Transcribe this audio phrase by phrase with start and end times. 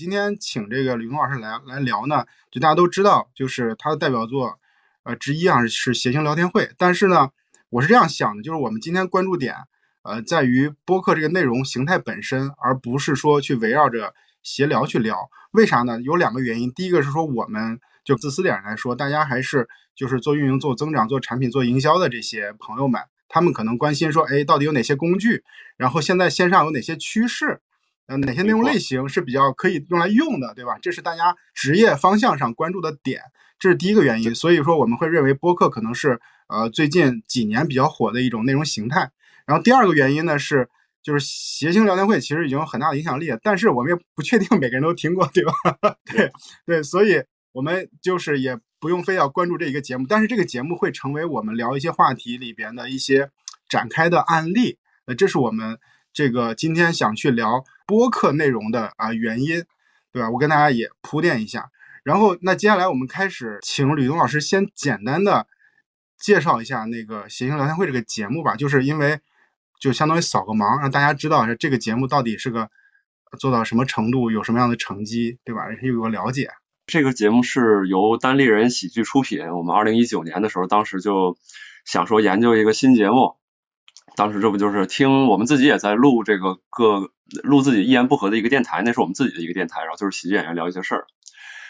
[0.00, 4.58] 今天请这个吕东老师来来聊呢，就大家都知道，就是他的代表作，
[5.02, 6.70] 呃之一啊是谐星聊天会。
[6.78, 7.28] 但是呢，
[7.68, 9.54] 我是这样想的，就是我们今天关注点，
[10.00, 15.28] 呃，在于播客这个内容形态本身，而不是说去围绕着闲聊去聊。
[15.50, 16.00] 为啥呢？
[16.00, 16.72] 有两个原因。
[16.72, 25.44] 第一个是说，我们就自私点来说，大家还是就是做运营、做增长、做产品、做营销的这些朋友们，他们可能关心说，哎，到底有哪些工具？
[25.76, 27.60] 然后现在线上有哪些趋势？
[28.10, 30.76] 呃，哪些内容类型是比较可以用来用的，对吧？
[30.82, 33.22] 这是大家职业方向上关注的点，
[33.56, 34.34] 这是第一个原因。
[34.34, 39.12] 所以说，我们会认为播客可能是呃最近几年比较火的一种内容形态。
[39.46, 40.68] 然后第二个原因呢是，
[41.04, 45.52] 就是谐星聊天会其实已经有很大的影响力，但是我们也不确定每个人都听过，对吧？
[46.04, 46.32] 对
[46.66, 53.30] 对，所以我们就是也不用非要关注这一个节目，但是这个节目会成为我们聊一些话题里边的一些
[53.68, 54.78] 展开的案例。
[55.06, 55.78] 呃，这是我们。
[56.12, 59.64] 这个今天想去聊播客内容的啊原因，
[60.12, 60.30] 对吧？
[60.30, 61.70] 我跟大家也铺垫一下。
[62.02, 65.46] 然后那接下来我们开始，请吕东老师先简单的
[66.18, 68.56] 介绍一下那个谐星聊天会这个节目吧。
[68.56, 69.20] 就是因为
[69.78, 72.70] 就相当于扫个盲，让大家知道这个节目到底是个
[73.38, 75.62] 做到什么程度，有什么样的成绩，对吧？
[75.82, 76.50] 有个了解。
[76.86, 79.46] 这个节目是由单立人喜剧出品。
[79.50, 81.36] 我们二零一九年的时候，当时就
[81.84, 83.39] 想说研究一个新节目。
[84.16, 87.10] 当时这不就是听我们自己也在录这个各
[87.42, 91.06] 录自己一言不合的一个电台，那是我们自己的一个电台，然后就是喜剧演员聊一些事儿，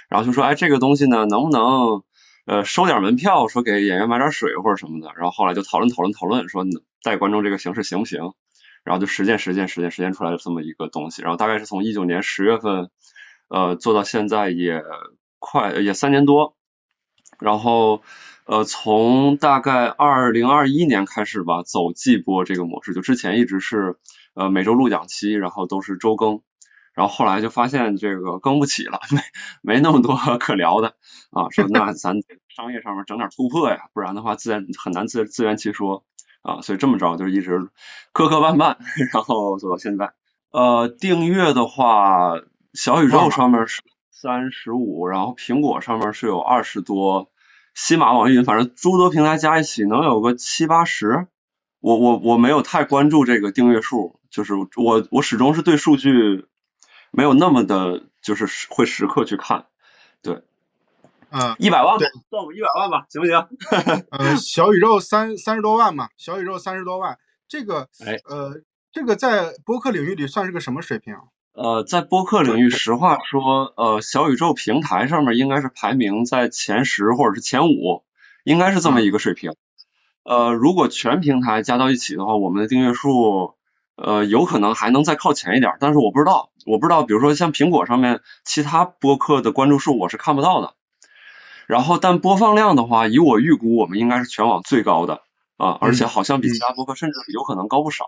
[0.09, 2.03] 然后就说哎这个东西呢能不能
[2.47, 6.65] 呃收点门票，说给演员买点水或者什么的，然后后来就讨论讨论讨论，说
[7.03, 8.33] 带观众这个形式行不行，
[8.85, 12.91] 然后就实践实践实践实践出来的这么一个东西，然后大概是从一九年十月份
[13.49, 14.83] 呃做到现在也
[15.39, 16.57] 快也三年多，
[17.39, 18.03] 然后。
[18.51, 23.95] 呃，从大概二零二一年开始吧，走季播这个模式，就之前一直是
[24.35, 26.43] 呃每周录两期，然后都是周更，
[26.93, 29.21] 然后后来就发现这个更不起了，没
[29.63, 30.95] 没那么多 可聊的
[31.31, 32.17] 啊，说那咱
[32.49, 36.03] 商业上面整点突破呀，不然的话自然很难自自圆其说
[36.43, 37.69] 啊，所以这么着就一直
[38.13, 38.79] 磕磕绊绊，
[39.15, 40.13] 然后走到现在。
[40.51, 42.33] 呃，订阅的话，
[42.75, 43.81] 小宇宙上面是
[44.11, 47.30] 三十五，然后苹果上面是有二十多。
[47.75, 51.29] 西马网易云，反正诸多平台加一起能有个七八十，
[51.81, 56.47] 我我我没有太关注这个订阅数，就是我我始终是对数据
[57.11, 59.67] 没有那么的，就是会时刻去看，
[60.23, 60.43] 对，
[61.31, 63.49] 嗯，一百万吧，算我一百万吧，行不行？
[64.11, 68.61] 呃，小宇宙三三十多万嘛，小宇宙三十多万，这个，哎，呃，
[68.93, 71.17] 这个在播客领域里算是个什么水平？
[71.53, 78.05] 呃，在播客领域，实话说，呃，小宇宙平台上面应该是排名在前十或者是前五，
[78.45, 79.55] 应该是这么一个水平。
[80.23, 83.55] 呃，如果全平台加到一起的话，我们的订阅数，
[83.97, 90.75] 呃，有可能还能再靠前一点，但是我不知道，我不知道，比如说像苹果上面其他播客的关注数，我是看不到的。
[91.67, 95.23] 然后，但播放量的话，以我预估，我们应该是全网最高的
[95.57, 98.05] 啊，而且好像比其他播客甚至有可能高不少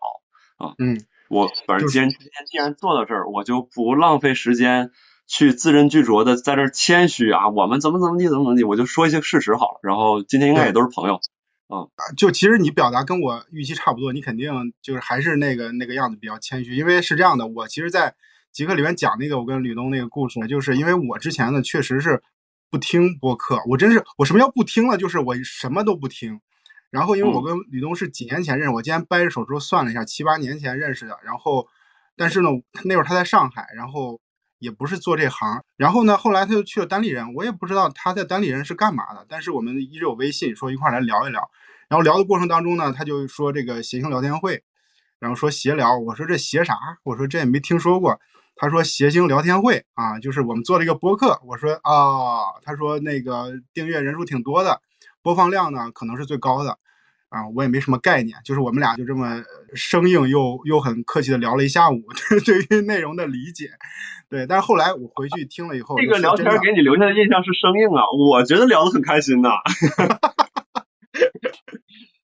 [0.58, 0.74] 啊。
[0.78, 1.04] 嗯。
[1.32, 4.90] 我反正今天今天既然坐到这儿，我就不浪费时间
[5.26, 9.80] 去字斟句酌的在这谦虚啊，我们怎么怎么地怎么怎么地，我就说一些事实好了。
[9.82, 11.14] 然后今天应该也都是朋友，
[11.68, 11.88] 啊，
[12.18, 18.14] 就其实你表达跟我预期差不多，你肯定就是还是那个那个样子比较谦虚，因为是这样的，我其实，在
[18.52, 22.22] 极客里面讲那个我跟吕东那个故事，就是因为我之前呢确实是
[22.70, 26.42] 不听播客，我真是我什么叫不听了，就是我什么都不听。
[26.92, 31.18] 然后，因为我跟吕东是几年前认识，我今天掰着手指头算了一下，七八年前认识的。
[31.24, 31.66] 然后，
[32.18, 32.50] 但是呢，
[32.84, 34.20] 那会儿他在上海，然后
[34.58, 35.62] 也不是做这行。
[35.78, 39.24] 然后呢，后来他就去了单立人，我也不知道他在单立人是干嘛的。
[39.26, 41.50] 但是我们一直有微信，说一块来聊一聊。
[41.88, 44.62] 然后聊的过程当中呢，他就说这个谐星聊天会，
[45.18, 45.98] 然后说闲聊。
[45.98, 46.76] 我说这闲啥？
[47.04, 48.20] 我说这也没听说过。
[48.54, 51.40] 他说谐星聊天会啊，就是我们做了一个播客。
[51.46, 54.82] 我说啊，他说那个订阅人数挺多的。
[55.22, 56.78] 播放量呢，可能是最高的，
[57.32, 59.42] 啊，我也没什么概念，就是我们俩就这么
[59.74, 62.02] 生硬又又很客气的聊了一下午，
[62.44, 63.70] 对于内容的理解，
[64.28, 69.48] 对，但是后来我回去听了以后，这个聊天给你留下的印象是生硬啊，我觉得聊得很开心呐，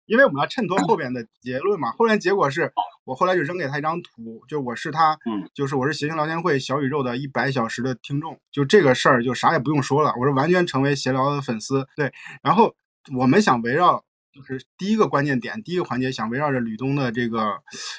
[0.04, 2.70] 因为我们要衬托后边的结论嘛，后边结果是
[3.04, 12.12] 我后来就扔给他一张图，就我是他，嗯，就是我是谐星聊天会小宇宙的一百小时的听众，就这个事儿就啥也不用说了，我是完全成为闲聊的粉丝，对，
[12.42, 12.74] 然后。
[13.16, 14.04] 我们想围绕，
[14.38, 17.56] 就是第一个关键点，第一个环节，想围绕着吕东的这个，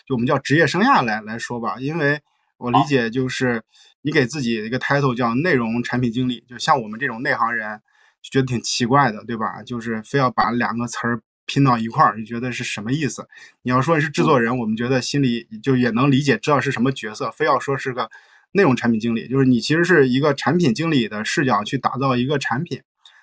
[0.08, 1.76] 就我们叫职业生涯来来说吧。
[1.80, 2.20] 因为
[2.58, 3.62] 我理解，就是
[4.02, 7.80] 你给自己一个 title 叫内容产品经理，就像我们这种内行人，
[8.22, 9.62] 就觉得挺奇怪的，对吧？
[9.64, 13.28] 就是非要把两个词儿拼到一块儿，就觉得是什么意思？
[13.64, 18.10] 你要说是制作人，我们觉得心里就也能理解，知道是什么角色，非要说是个
[18.52, 22.82] 内容产品经理，就是你其实是一个产品经理的视角去打造一个产品，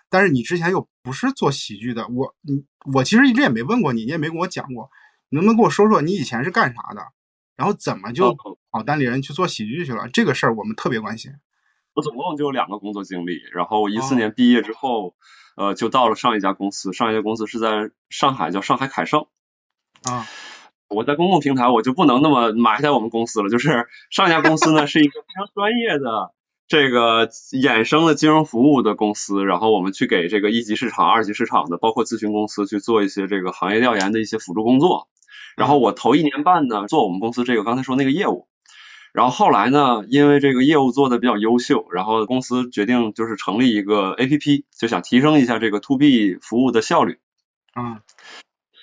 [0.09, 2.65] 但是你之前又不是做喜剧的，我你
[2.95, 4.91] 我其实一直也没问过你，你也没跟我讲过，
[5.31, 7.03] 能不能跟我说说你以前是干啥的，
[7.57, 8.37] 然后怎么就
[8.71, 10.09] 跑单立人去做喜剧去了？
[10.09, 11.33] 这个事儿我们特别关心。
[11.95, 15.15] 我总共就有两个工作经历，然后一四年毕业之后，
[15.57, 19.27] 呃，就到了上一家公司，上一家公司是在上海，叫上海凯盛。
[20.05, 20.27] 啊。
[20.89, 23.49] 我在公共平台，我就不能那么埋汰我们公司了。
[23.49, 26.33] 就是上一家公司呢，是一个非常专业的
[26.69, 35.09] 这个衍生的金融服务的公司，然后我们去给这个一级市场、二级市场的，包括咨询公司去做一些这个行业调研的一些辅助工作。
[35.57, 38.49] 然后我头一年半呢，做我们公司这个刚才说那个业务。
[39.13, 47.19] 然后后来呢，因为这个业务做的比较优秀，然后公司决定就是成立一个 APP，就想提升一下这个 To B 服务的效率。
[47.75, 48.01] 嗯。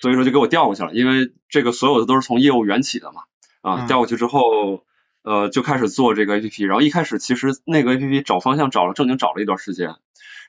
[0.00, 3.22] 所以说就给我调过去了，因为这个所有的都是从业务缘起的嘛，
[3.62, 4.84] 啊，调过去之后，
[5.24, 9.96] 呃，就开始做这个 A P P，然后一开始其实那个 A P P 找方向找了正经找了一段时间，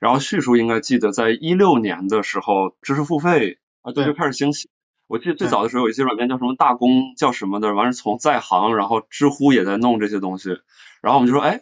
[0.01, 4.69] 然后叙述应该记得在一六年的时候，知识付费啊，对，就开始兴起。
[5.07, 10.49] 我记得最早的时候有一些软件叫什么大公叫什么的，完了从在行，然后知乎也在弄这些东西，
[11.01, 11.61] 然后我们就说，哎，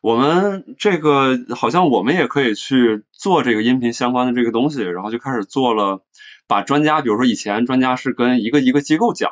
[0.00, 6.04] 我们这个好像我们也可以去做这个音频相关的这个东西，然后就开始做了。
[6.48, 9.30] 把专家，比如说以前专家是跟一个一个机构讲，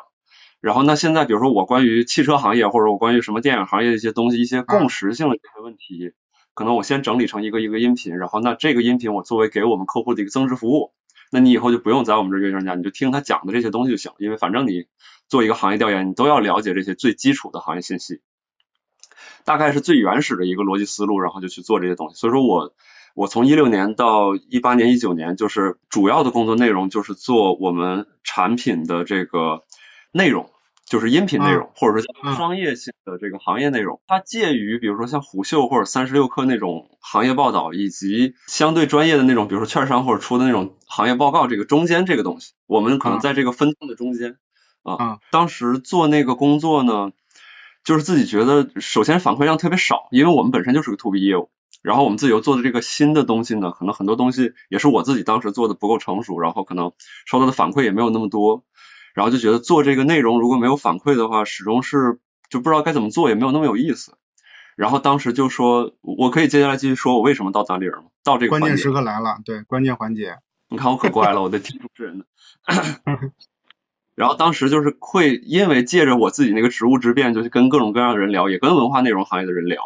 [0.61, 6.13] 然后那现在比如说我关于汽车行业或者我关于什么电影行业的一些东西，一些共识性的这些问题，
[6.53, 10.93] 可能我先整理成一个一个音频，然后那这个音频我作为给我们客户的一个增值服务，
[11.31, 14.85] 那你以后就不用在我们这约专家，你就听他讲的这些东西就行，因为反正你
[15.27, 18.21] 做一个行业调研，你都要了解这些最基础的行业信息，
[19.43, 22.73] 大概是最原始的一个逻辑思路，然后就去做这些东西，所以说我。
[23.13, 29.63] 我从一六年到一八年、一九年，就是主要的工作内容就是做我们产品的这个
[30.11, 30.49] 内容，
[30.85, 34.01] 就是音频内容，或者说商业性的这个行业内容。
[34.07, 44.37] 它介于比如说像虎嗅或者三十六氪那种行业报道，以及相对专业的那种，比如说券商或者出的那种行业报告这个中间这个东西，我们可能在这个分层的中间
[44.83, 45.19] 啊。
[45.31, 47.11] 当时做那个工作呢，
[47.85, 51.49] 就是自己觉得首先反馈量特别少，因为我们本身就是个 to B 业务。
[51.81, 56.91] 然后我们自己又做的这个新的东西呢，可能很多东西也是我自己当时做的不够成熟，然后可能
[57.25, 58.63] 收到的反馈也没有那么多，
[59.13, 62.19] 然后就觉得做这个内容如果没有反馈的话，始终是
[62.49, 64.17] 就不知道该怎么做，也没有那么有意思。
[64.75, 68.05] 然后当时就说，我可以接下来继续说我为什么到单立人吗？
[68.23, 70.37] 到这个关键时刻来了，对，关键环节。
[70.69, 72.25] 你看我可乖了，我得听主持人的。
[74.15, 79.81] 然后当时就是会因为借着我自己那个职务之便，就去跟各种各样的人聊，也跟文化内容行业的人聊。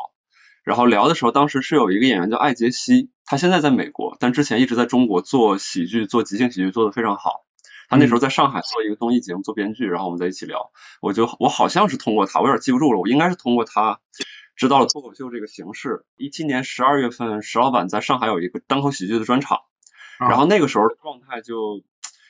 [0.63, 7.45] 然后聊的时候，当时是有一个演员叫艾杰西，他现在在美国，但之前一直在中国做喜剧，做即兴喜剧做的非常好。
[7.89, 10.71] 他那时候在上海做一个综艺节目，做编剧，然后我们在一起聊。
[11.01, 13.99] 我就我好像是通过他，我有点记不住了，我应该是通过他
[14.55, 16.05] 知道了脱口秀这个形式。
[16.17, 19.59] 一七年十二月份，石老板在上海有一个单口喜剧的专场，
[20.19, 21.83] 然后那个时候状态就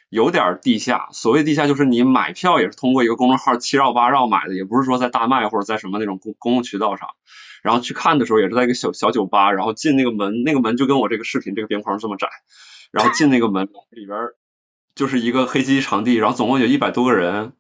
[0.10, 1.10] 有点地下。
[1.12, 7.10] 所谓地下，就是你买票也是通过一个公众号七绕八绕买的，也不是说在大麦或者在什么那种公公共渠道上。
[7.64, 12.30] 然后去看的时候也是在一个小小酒吧，然后进那个门，那个门就跟我这个视频这个边框这么窄，
[12.92, 14.20] 然后进那个门里边
[14.96, 17.54] 就是一个黑漆漆场地，然后总共有一百多个人，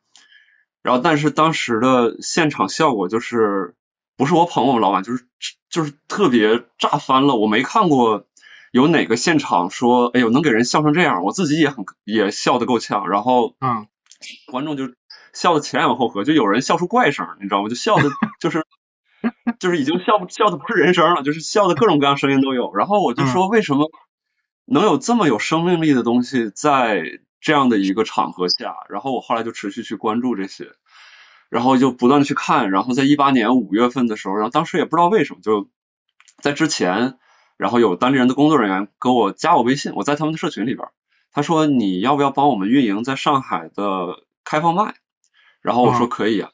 [0.82, 3.75] 然后但是当时的现场效果就是
[4.18, 5.25] 不是我捧我们老板，就是
[5.70, 8.25] 就是特别炸翻了，我没看过
[8.72, 13.88] 有哪个现场说哎呦能给人笑成这样，我自己也很也笑得够呛，然后嗯，
[14.48, 14.94] 观众就
[15.34, 17.70] 笑得前仰后合，就有人笑出怪声，你知道吗？
[17.70, 18.65] 就笑的就是。
[19.60, 22.75] 就是已经笑不笑的不是人声了，就是笑的各种各样声音都有。
[22.75, 23.89] 然后我就说，为什么
[24.66, 28.76] 能有这么有生命力的东西在这样的一个场合下？
[28.90, 30.72] 然后我后来就持续去关注这些，
[31.50, 32.72] 然后就不断的去看。
[32.72, 35.70] 然后在一八年五月份的时候，然后当时也不知道为什么，就
[36.42, 37.18] 在之前，
[37.58, 40.88] 然后有单立人的工作人员给我加我微信，我在他们的社群里边，
[41.32, 44.96] 他说你要不要帮我们运营在上海的开放麦？
[45.62, 46.52] 然后我说可以啊。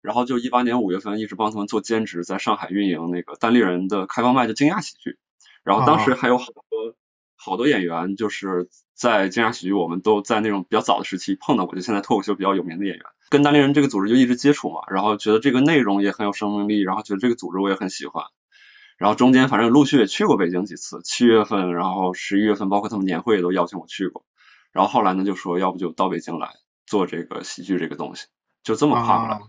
[0.00, 5.16] 然后就一八年五月份一直帮他们做兼职，在上海运营那个单立人的开放麦的惊讶喜剧。
[5.62, 6.96] 然后当时还有好多
[7.44, 14.82] 好多演员，就是在惊讶喜剧，我们都在那种比较早的时期碰到过，就现在脱口秀比较有名的演员，跟单立人这个组织就一直接触嘛。
[14.88, 18.24] 然后觉得这个内容也很有生命力，然后觉得这个组织我也很喜欢。
[18.96, 24.24] 然后中间反正陆续也去过北京几次，七月份，然后十一月份，包括他们年会也都邀请我去过。
[24.70, 26.50] 然后后来呢，就说要不就到北京来
[26.86, 28.26] 做这个喜剧这个东西，
[28.62, 29.40] 就这么跨过来。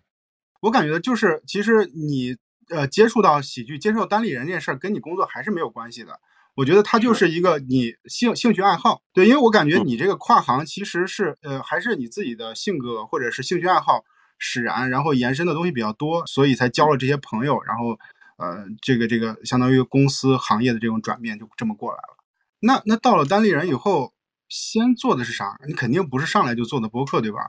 [0.62, 2.36] 我感觉就是，其实你
[2.70, 6.20] 呃接触到喜剧、接触单立人这件事儿，跟你工作还是没有关系的。
[6.56, 14.04] 我觉得它就是一个你兴兴趣爱好，对，因为我感觉你这个跨行其实是呃还是你自己的性格或者是兴趣爱好
[14.38, 17.98] 使然，然后延伸的东西比较多，所以才交了这些朋友，然后
[18.38, 22.18] 呃，这个这个相当于公司行业的这种转变就这么过来了。
[22.60, 24.14] 那那到了单立人以后，
[24.48, 25.58] 先做的是啥？
[25.68, 27.40] 你肯定不是上来就做的播客，对吧？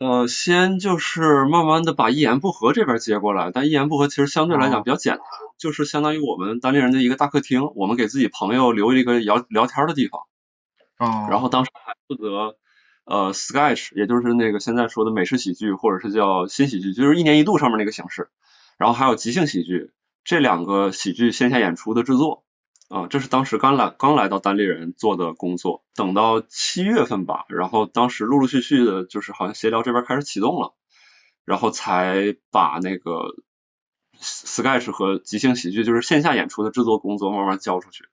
[0.00, 5.22] 呃，先就是慢慢的把一言不合这边接过来，但一言不合其实相对来讲比较简单，
[5.58, 10.22] 就是相当于我们单立人的一个大客厅，我们给自己朋友留一个聊聊天的地方。
[10.98, 11.28] 哦。
[11.28, 12.56] 然后当时还负责
[13.04, 18.30] 呃 sketch，也就是那个现在说的美式喜剧或者是叫新喜剧，就是一年一度上面那个形式。
[18.78, 19.90] 然后还有即兴喜剧
[20.24, 22.42] 这两个喜剧线下演出的制作。
[22.90, 30.74] 啊，这是当时刚来刚来到单立人做的工作，等到七月份吧，然后当时陆陆续续的，就是好像协调这边开始启动了，
[31.44, 33.36] 然后才把那个
[34.20, 38.06] sketch 和即兴喜剧，就是线下演出的制作工作慢慢交出去。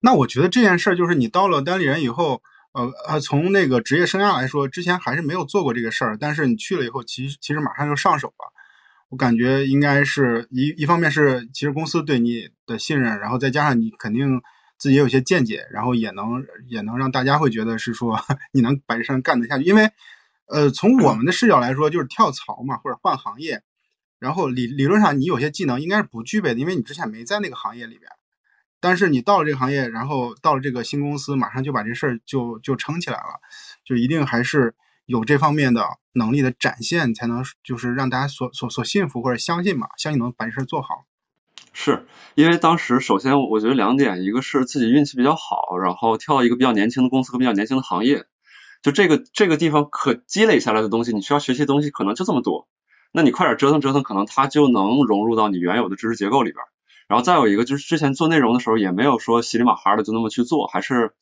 [0.00, 8.52] 那我觉得这件事儿就是你到了单立人以后，呃呃，从那个职业生涯来说，之前还是没有做过这个事儿，但是你去了以后，其实其实马上就上手了。
[9.14, 14.42] 我感觉应该是一一方面是其实公司对你的信任，然后再加上你肯定
[14.76, 19.62] 自己也有些见解，然后也能也能让大家会觉得是说 你能把这事干得下去。
[19.62, 19.88] 因为
[20.48, 23.62] 呃从我们的视角来说，就是跳槽嘛或者换行业，
[24.18, 28.10] 然后理理论上你有些技能应该是不具备的，因为你之前没在那个行业里边。
[28.80, 33.38] 但是你到了这个行业，然后到了这个新公司，马上就把这事儿就就撑起来了，
[33.84, 34.74] 就一定还是。
[35.06, 41.04] 有这方面的能力的展现，才能就是让大家所所所信服或者相信嘛，相信能把这事做好。
[41.72, 48.24] 是因为当时首先我觉得两点，一个是自己运气比较好，然后跳一个比较年轻的公司和比较年轻的行业，
[48.82, 52.68] 就这个这个地方可积累下来的东西，你需要学习的东西可能就这么多，
[53.12, 56.64] 那你快点折腾折腾，可能它就能融入到你原有的知识结构里边。
[57.08, 61.12] 然后再有一个就是之前做内容的时候，也没有说稀里马哈的就那么去做，还是。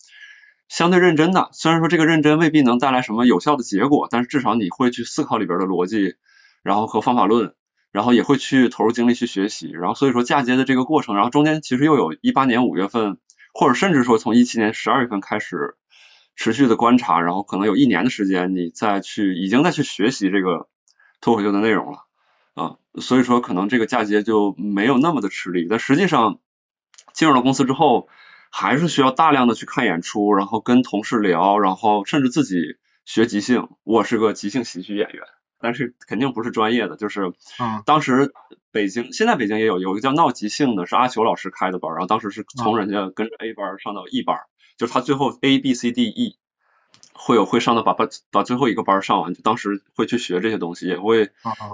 [0.72, 6.14] 相对认真的，虽然说这个认真未必能带来什么有效的结果，但是至少你会去思考里边的逻辑，
[6.62, 7.54] 然后和方法论，
[7.90, 13.18] 然后也会去投入精力去学习，然后所以说嫁接的这个过程，然后中间其实又有一八年五月份，
[13.52, 15.76] 或者甚至说从一七年十二月份开始
[16.36, 20.70] 持续的观察，然后可能有一年的时间你再去已经在去学习这个
[21.20, 21.98] 脱口秀的内容了
[22.54, 26.38] 啊，所以说可能这个嫁接就没有那么的吃力，但实际上
[27.12, 28.08] 进入了公司之后。
[28.54, 33.68] 还是需要大量的去看演出，然后跟同事聊，然后甚至自己学即兴。
[33.82, 35.22] 我是个即兴喜剧演员，
[35.58, 36.96] 但是肯定不是专业的。
[36.96, 37.32] 就是，
[37.86, 38.34] 当时
[38.70, 44.36] 北京，现在北京也有有一个叫闹即兴的，是阿球老师开的班，然后当时是从人家跟着 A 班上到 E 班，
[44.76, 46.36] 就是他最后 A B C D E
[47.14, 51.30] 会有会上到把把把最后一个班上完，就当时会去学这些东西，也会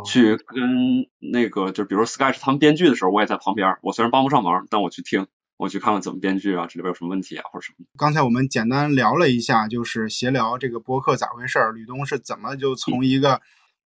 [0.06, 5.26] 去跟那个就比如说 Sketch 他们编剧的时候，我也在旁边，我虽然帮不上忙，但我去听。
[5.58, 7.84] 我去看看怎么编剧啊，这里边有什么问题啊，或者什么。
[7.98, 13.40] 刚才我们简单聊了一下，就是闲聊这个播客咋回事儿，吕东是怎么就从一个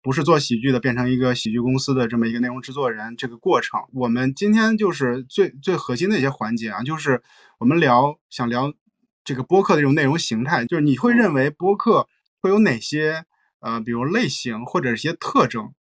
[0.02, 3.80] 不是做喜剧的变成一个喜剧公司的这么一个内容制作人这个过程。
[3.94, 7.22] 我们今天就是最最核心的一些环节啊，就是
[7.58, 8.70] 我们聊想聊
[9.24, 12.06] 这个播客的这种内容形态，就是你会认为播客
[12.42, 13.24] 会有哪些
[13.60, 15.72] 呃，比如类型或者一些特征？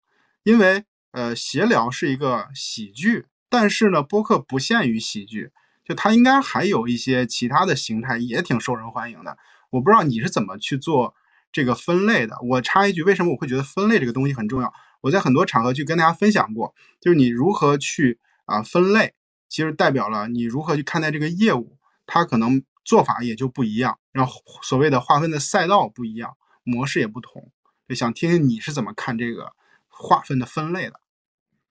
[0.44, 5.50] 因为呃，闲聊是一个喜剧，但是呢，播客不限于喜剧。
[5.84, 9.36] 就它应该还有一些其他的形态，也挺受人欢迎的。
[9.70, 11.14] 我不知道你是怎么去做
[11.50, 12.36] 这个分类的。
[12.42, 14.72] 我插一句，为什么我会觉得分类这个东西很重要？
[15.00, 19.14] 我在很多场合去跟大家分享过，就是你如何去啊分类，
[19.48, 27.50] 其实代表了你如何去看待这个业务，它可能做法也就不一样，然后所谓的划分的赛道不一样，模式也不同。
[27.88, 29.52] 就想听听你是怎么看这个
[29.88, 31.00] 划分的分类的。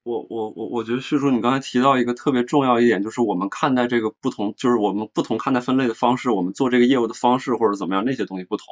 [0.04, 8.66] 我我我我觉得旭叔，你刚才提到一个特别重要一点，就是我们看待这个不同，就是我们不同看待分类的方式，我们做这个业务的方式或者怎么样那些东西不同。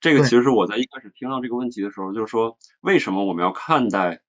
[0.00, 4.22] 这个其实是我在一开始听到这个问题的时候，就是说为什么我们要看待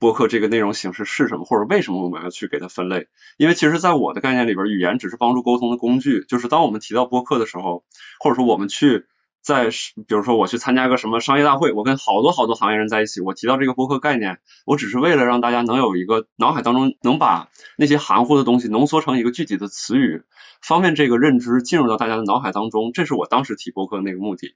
[0.00, 3.06] 播客这个内容形式是什么，或者为什么我们要去给它分类？
[3.36, 6.24] 因为其实在我的概念里边，语言只是帮助沟通的工具。
[6.26, 7.84] 就是当我们提到播客的时候，
[8.18, 9.06] 或者说我们去。
[9.44, 20.22] 在比如说我去参加个什么商业大会，我跟好多好多行业人在一起，我提到这个播客概念，我只是为了让大家能有一个脑海当中能把那些含糊的东西浓缩成一个具体的词语，
[20.62, 24.54] 方便这个认知进入到大家的脑海当中，这是我当时提播客的那个目的。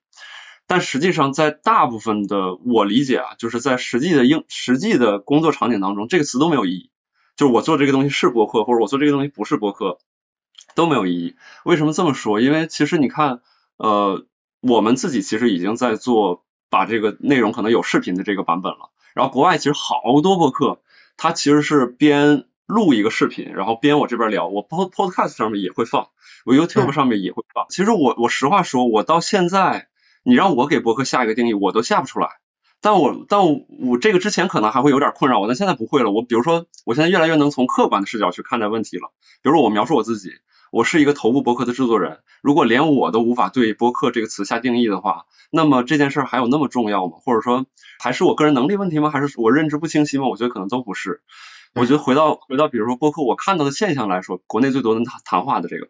[0.66, 6.90] 但实际上在大部分的我理解啊，就是在实际的应实际的工作场景当中，这个词都没有意义。
[7.36, 9.98] 就是我做这个东西是播客，或者我做这个东西不是播客，
[10.74, 11.36] 都没有意义。
[11.66, 12.40] 为什么这么说？
[12.40, 13.42] 因为其实你看，
[13.76, 14.24] 呃。
[14.60, 20.80] 我们自己其实已经在做把这个内容可能有视频的这个版本了，然后国外其实好多播客，
[21.16, 26.08] 它其实是边录一个视频，然后边我这边聊，我 Pod Podcast 上面也会放，
[26.44, 27.66] 我 YouTube 上面也会放。
[27.70, 29.88] 其实我我实话说，我到现在
[30.22, 32.28] 你让我给博客下一个定义，我都下不出来。
[32.80, 36.12] 但我但我这个之前可能还会有点困扰我，但现在不会了。
[36.12, 39.10] 我比如说，我现在越来越能从客观的视角去看待问题了。
[39.42, 40.30] 比如说，我描述我自己，
[40.70, 42.20] 我是一个头部博客的制作人。
[42.42, 47.18] 如果连我都无法对博客这个词下定义的话，那么这件事还有那么重要吗？
[47.20, 47.66] 或者说，
[47.98, 49.10] 还是我个人能力问题吗？
[49.10, 50.28] 还是我认知不清晰吗？
[50.28, 51.22] 我觉得可能都不是。
[51.74, 55.88] 我觉得回到回到比如说博客，我看到的现象来说，国内最多的谈谈话的这个，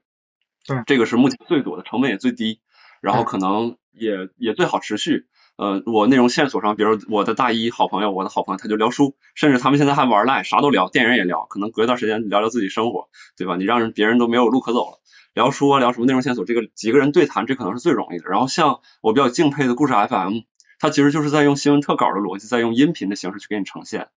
[0.66, 2.60] 对，这个是目前最多的，成本也最低，
[3.00, 5.26] 然后可能也也最好持续。
[5.58, 13.56] 呃，我内容线索上，比如我的大一好朋友，我的好朋友，他就聊书，甚至他们现在还玩赖，啥都聊，电影也聊，可能隔一段时间聊聊自己生活，对吧？
[13.56, 15.00] 你让人别人都没有路可走了，
[15.34, 18.28] 聊书啊，聊什么内容线索，这个几个人对谈，这可能是最容易的。
[18.30, 20.42] 然后像我比较敬佩的故事 FM，
[20.78, 24.10] 它其实就是在用新闻特稿的逻辑，在用音频的形式去给你呈现，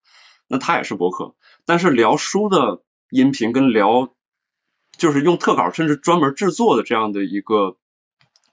[0.48, 1.34] 那它也是博客，
[1.66, 4.14] 但是聊书的音频跟聊
[4.96, 7.78] 就是用特稿甚至专门制作的这样的一个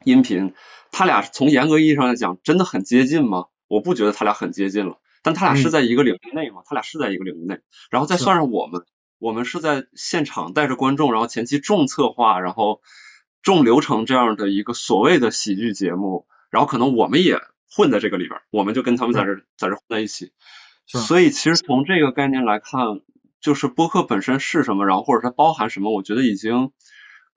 [0.04, 0.54] 音频。
[0.90, 3.46] 他俩从严格意义上来讲，真的很接近吗？
[3.68, 6.62] 我不觉得他俩很接近了，但他俩是在一个领域内吗？
[6.64, 8.86] 他俩是在一个领域内，然后再算上我们，
[9.18, 12.80] 我们是在现场带着观众，然后前期重策划，然后
[13.42, 17.38] 重流程这样的一个所谓的喜剧节目，然后可能我们也
[17.70, 20.32] 混在这个里边，我们就跟他们在这在这混在一起。
[20.86, 23.02] 所以其实从这个概念来看，
[23.42, 26.72] 就是播客本身是什么，然后或者它包含什么，我觉得已经。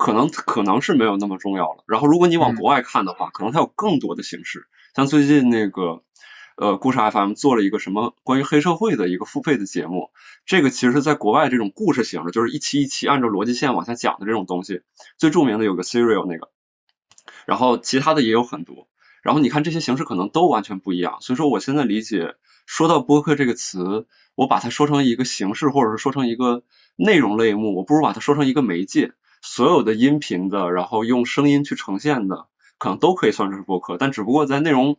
[0.01, 1.84] 可能可能是没有那么重要了。
[1.86, 4.65] 然后，如果你往国外看的话，可能它有更多的形式。
[4.96, 6.01] 像最近那个
[6.58, 10.10] 呃，故事 FM 做了一个什么关于黑社会的一个付费的节目。
[10.48, 14.81] 这个其实在国外这种故事型的，就是一期一期按照逻辑线往下讲的这种东西，
[15.20, 16.50] 最著名的有个 Serial 那个，
[17.46, 18.88] 然后其他的也有很多。
[19.22, 21.17] 然后你看这些形式可能都完全不一样。
[21.22, 22.34] 所以说，我现在理解
[22.65, 26.63] 说到播客这个词，我把它说成一个形式，或者是说成一个
[26.96, 29.13] 内容类目，我不如把它说成一个媒介。
[29.41, 34.98] 所有的音频的，然后用声音去呈现的，可能都可以算成是播客，但只不过在内容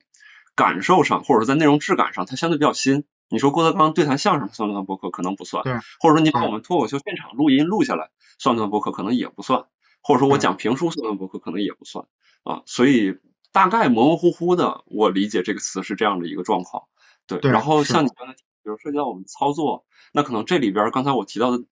[0.55, 3.05] 感受上，或者说在内容质感上，它相对比较新。
[3.29, 5.11] 你说郭德纲对谈相声算不算播客？
[5.11, 5.63] 可能不算。
[5.65, 5.73] 对。
[6.01, 8.91] 或者说你把我们脱口秀现场录音录下来，算不算播客？
[8.91, 9.65] 可能也不算。
[10.03, 11.39] 或者说我讲评书算不算播客？
[11.39, 12.05] 可能也不算。
[12.43, 13.17] 啊，所以
[13.53, 16.85] 大概模模糊糊的，我理解这个词是这样的一个状况。
[17.27, 17.39] 对。
[17.51, 21.65] 然后像你刚才，比如涉及到我们操作，那可能这里边刚才我提到的。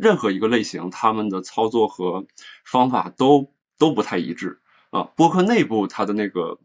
[0.00, 2.24] 任何一个类型，他们的操作和
[2.64, 5.02] 方法都都不太一致啊。
[5.02, 6.60] 播客内部它的那个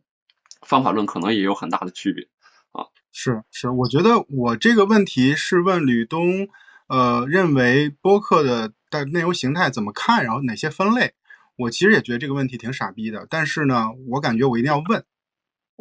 [0.62, 2.28] 方法论可能也有很大的区别
[2.74, 2.86] 啊。
[3.12, 6.48] 是是，我觉得我这个问题是问吕东，
[6.88, 11.14] 呃，认为播客的的内容形态怎么看，然后哪些分类？
[11.56, 15.04] 我其实也觉得这个问题挺傻逼的，但是呢，我感觉我一定要问。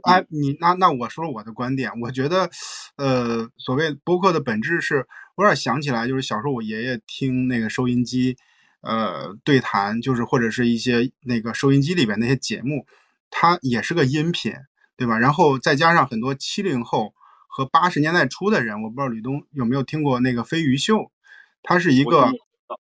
[0.05, 2.51] 哎，你那那我说说我的观点，我觉得，
[2.97, 5.07] 呃，所谓播客的本质是。
[5.35, 8.37] 我有点想起来，就是小时候我爷爷听那个收音机，
[8.81, 12.87] 呃，对谈，就是或者是一些那个收音机里边那些节目，
[13.31, 14.53] 它也是个音频，
[14.97, 15.19] 对吧？
[15.19, 17.15] 然后再加上很多七零后
[17.47, 21.11] 和八十年代初的人，我不知道吕东有没有听过那个飞鱼秀，
[21.63, 22.31] 它是一个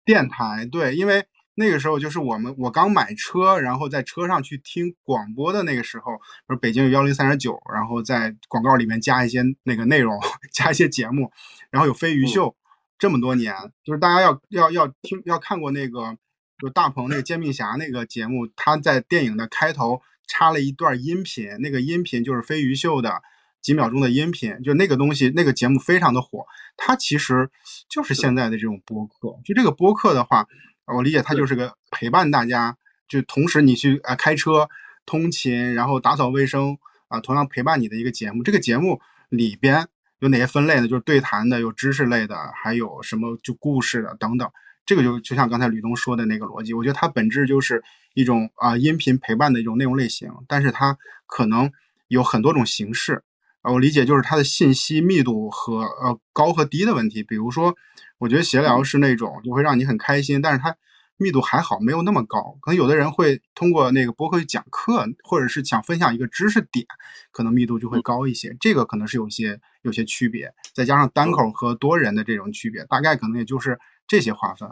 [0.04, 1.26] 电台，对，因为。
[1.60, 10.18] 那个时候就是我们，我刚买车，然后在车上去听广播的那个时候，比如北京有幺零三点九，然后在广告里面加一些那个内容，
[10.50, 11.30] 加一些节目，
[11.70, 12.56] 然后有飞鱼秀，
[12.98, 16.16] 这么多年，就是大家要要要听要看过那个，
[16.58, 23.20] 就大鹏那个煎饼侠那个节目，他在电影的开头插了一段音频，那个音频就是飞鱼秀的
[23.60, 26.46] 几秒钟的音频，就那个东西，那个节目非常的火，
[26.78, 27.50] 它其实
[27.86, 30.46] 就是现在的这种播客，就这个播客的话。
[30.86, 32.76] 我理解它就是个陪伴大家，
[33.08, 34.68] 就同时你去啊开车
[35.06, 36.76] 通勤，然后打扫卫生
[37.08, 38.42] 啊，同样陪伴你的一个节目。
[38.42, 39.86] 这个节目里边
[40.18, 40.88] 有哪些分类呢？
[40.88, 44.50] 就是对谈的，有知识类的，还有什么就故事的等等。
[44.84, 47.82] 这个就就像刚才吕东说的那个逻辑，我觉得它本质就是
[48.14, 51.70] 一种啊音频陪伴的一种内容类型，但是它可能
[52.08, 53.22] 有很多种形式。
[53.62, 57.22] 啊，我理解就是它的信息密度和呃高和低的问题。
[57.22, 57.76] 比如说，
[58.18, 60.74] 我觉得闲聊是那种就会让你很开心，但是它
[61.18, 62.56] 密度还好，没有那么高。
[62.62, 66.86] 可能有的人会通过那个播客去讲课，或者是想分享一个知识点，
[67.30, 68.56] 可能密度就会高一些。
[68.58, 74.70] 这个可能是有些有些区别，再加上单口和多人的这种区别，大概可能也就是这些划分。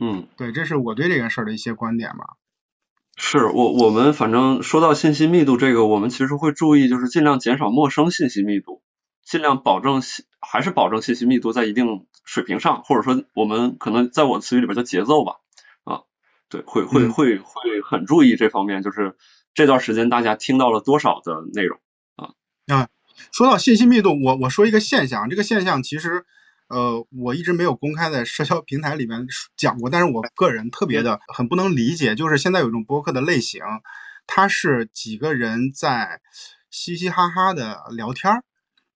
[0.00, 2.37] 嗯，对，这是我对这件事儿的一些观点吧。
[3.20, 8.80] 是我我们反正说到信息密度这个，我们其实会注意，就是尽量减少陌生信息密度，
[9.24, 15.34] 尽量保证信还是保证信息密度在一定水平上，或者说我们可能在我词语里边叫节奏吧，
[15.82, 16.02] 啊，
[16.48, 19.16] 对，会会会会很注意这方面，就是
[19.52, 21.78] 这段时间大家听到了多少的内容
[22.14, 22.30] 啊
[22.72, 22.88] 啊，
[23.32, 26.24] 说到信息密度，我我说一个现象，这个现象其实。
[26.68, 29.26] 呃，我一直没有公开在社交平台里面
[29.56, 33.62] 讲过，但是我个人特别的很不能理解，就是现在有一种播客的类型，
[34.26, 36.20] 它是几个人在
[36.70, 38.44] 嘻嘻哈哈的聊天儿，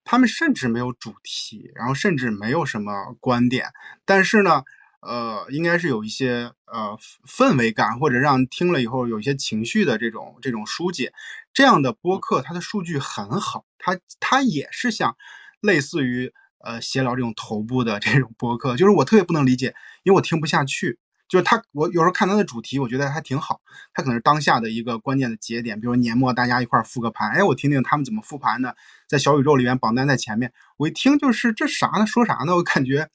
[0.04, 3.68] 他们甚至没有主题，然后甚至没有什么观点，
[4.04, 4.62] 但是呢，
[5.00, 11.12] 呃，应该是有一些呃氛围感，或者让听了以后有一些情绪的这种这种疏解。
[11.54, 15.16] 这样的播客，它的数据很好，它它也是像
[15.60, 16.32] 类似于
[16.64, 20.98] 呃闲聊这种头部的 这种播客，就是我特别不能理解，因为我听不下去。
[21.28, 23.62] 就是他，我有时候看他的主题，我觉得还挺好。
[23.94, 28.76] 他可能是当下的一个关键的节点，比如年末大家一块复个盘，哎，我听听他们怎么复盘的。
[29.08, 32.06] 在小宇宙里面榜单在前面，我一听就是这啥呢？
[32.06, 32.54] 说啥呢？
[32.54, 33.08] 我感觉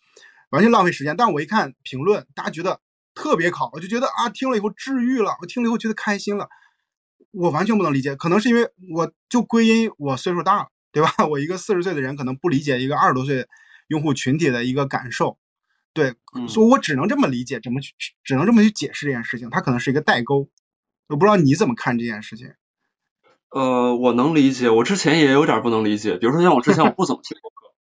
[0.50, 1.16] 完全浪费时间。
[1.16, 2.82] 但我一看评论，大家觉得
[3.14, 6.50] 特别好，我就觉得啊，听了以后治愈了，我听了以后觉得开心了。
[7.34, 11.12] 我完全不能理解，可能是因为我就归因我岁数大了，对吧？
[11.30, 13.47] 我一个四十岁的人可能不理解一个二十多岁
[13.88, 15.38] 用户群体的一个感受。
[15.93, 16.13] 对，
[16.47, 19.50] 所以我只能这么理解，怎么去，只能这么去解释这件事情。
[19.50, 20.47] 它可能是一个代沟，
[21.08, 22.54] 我不知道你怎么看这件事情。
[23.50, 26.17] 呃，我能理解，我之前也有点不能理解。
[26.17, 27.73] 比如说像我之前我不怎么听播客，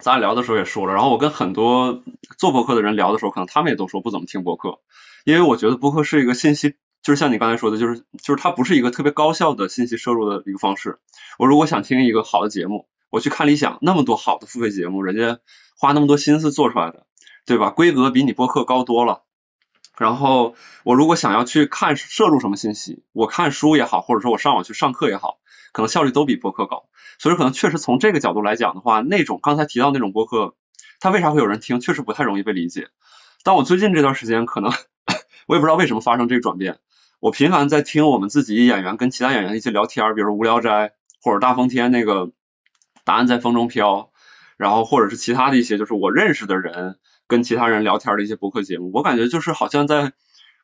[0.00, 2.02] 咱俩聊的时候也说了，然后我跟很多
[2.38, 4.80] 做播客的人聊的时候，可能他们也都说不怎么听播客，
[5.24, 6.74] 因为我觉得播客是一个信息，
[7.08, 10.98] 就是像你刚才说的，就是就是它不是一个特别高效的信息摄入的一个方式。
[11.38, 15.38] 我如果想听一个好的节目，我去看理想那么多好的付费节目，人家
[15.78, 17.06] 花那么多心思做出来的。
[17.46, 17.70] 对吧？
[17.70, 19.22] 规格比你播客高多了。
[19.96, 25.38] 然后我如果想要去看摄入什么信息，我看书也好，或者说我上网去上课也好，
[25.72, 26.90] 可能效率都比播客高。
[27.18, 30.56] 所以可能确实从这个角度来讲的话，那种刚才提到那种播客，
[31.00, 32.88] 它为啥会有人听，确实不太容易被理解。
[33.44, 34.70] 但我最近这段时间，可能
[35.48, 36.80] 我也不知道为什么发生这个转变，
[37.20, 42.32] 我频繁在听我们自己演员跟其他演员一起聊天，比如说无聊斋或者大风天那个
[43.04, 44.10] 答案在风中飘，
[44.56, 46.98] 然后或者是其他的一些就是我认识的人。
[47.30, 50.14] 跟其他人聊天的一些博客节目，我感觉就是好像在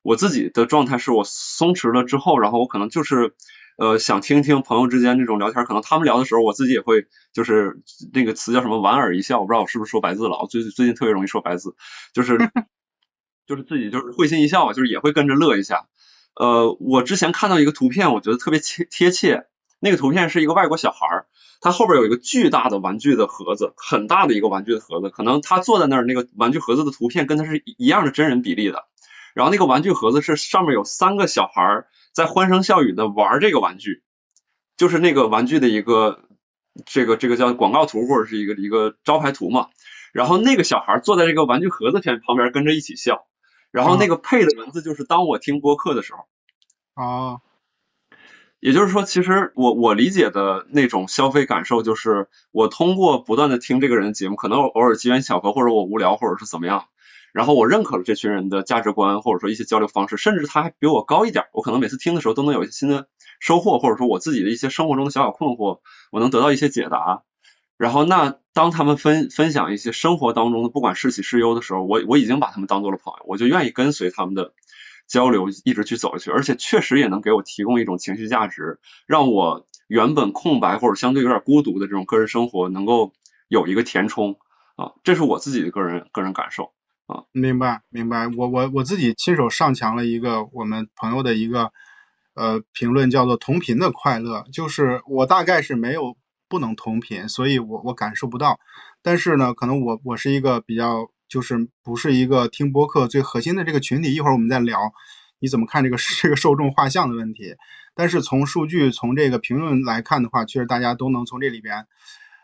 [0.00, 3.34] 我自己的状态是我松弛了之后，然后我可能就是
[3.76, 7.82] 呃想听听朋友之间这种聊天，可能他们聊的时候，我自己也会就是
[8.14, 11.76] 那个词叫什么莞尔一笑，我不知道我是不是说白字了，我最最近特别容易说白字，
[12.14, 12.38] 就是
[13.46, 15.86] 就是自己就是会心一笑，就是也会跟着乐一下。
[16.34, 19.46] 呃，我之前看到一个图片，我觉得特别贴贴切，
[19.80, 21.26] 那个图片是一个外国小孩儿。
[21.60, 28.84] 他后边有一个巨大的玩具的盒子，很大的一个玩具的盒子，可能他坐在那儿，那个玩具盒子的图片跟他是一样的真人比例的。
[29.32, 34.02] 然后那个玩具盒子是上面有三个小孩在欢声笑语的玩这个玩具，
[34.76, 36.24] 就是那个玩具的一个
[36.84, 39.68] 这个这个叫广告图或者是一个一个招牌图嘛。
[40.12, 43.26] 然后那个小孩坐在这个玩具盒子前旁边跟着一起笑，
[43.74, 46.26] 然后那个配的文字就是当我听播客的时候。
[46.94, 47.40] 哦。
[48.60, 56.86] 也就是说，其实我我理解的那种消费感受，就是我通过不断的听这个人的节目，可能偶尔机缘巧合，或者我无聊，或者是怎么样，
[57.34, 63.08] 然后我认可了这群人的价值观，或者说一些交流方式，甚至他还比我高一点，我可能每次听的时候都能有一些新的
[63.38, 67.24] 收获，或者说我自己的一些生活中的小小困惑，我能得到一些解答。
[67.76, 74.52] 然后那当他们分分享一些生活当中的不管是喜是忧的时候，我我已经把他们当做了朋友，我就愿意跟随他们的。
[75.06, 83.12] 交流一直去走下去，而且确实也能给我提供一种情绪价值，让我原本空白或者相对有点孤独的这种个人生活能够
[83.48, 84.38] 有一个填充
[84.76, 86.72] 啊，这是我自己的个人个人感受
[87.06, 87.24] 啊。
[87.32, 91.70] 明白明白，我我我自己亲手上墙了一个我们朋友的一个
[92.34, 96.16] 呃评论，叫做同频的快乐，就是我大概是没有
[96.54, 98.60] 不能同频，所以我我感受不到，
[99.02, 101.10] 但是呢，可能我我是一个比较。
[101.26, 104.78] 就是不是一个听播客最核心的这个群体，一会儿我们再聊
[105.40, 107.56] 你怎么看这个 这个受众画像的问题。
[107.94, 111.86] 但是从数据从这个评论来看的话，确实大家都能从这里边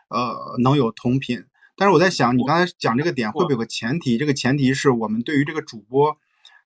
[0.09, 1.45] 呃能有同频。
[1.77, 4.17] 但是我在想，你刚才讲这个点会不会有个前提？
[4.17, 6.17] 这个前提是我们对于这个主播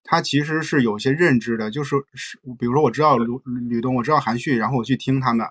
[0.04, 3.28] 他其实是有些认知的，就是是比如说我知道吕
[3.70, 5.46] 吕东，我知道韩旭，然后我去听他们，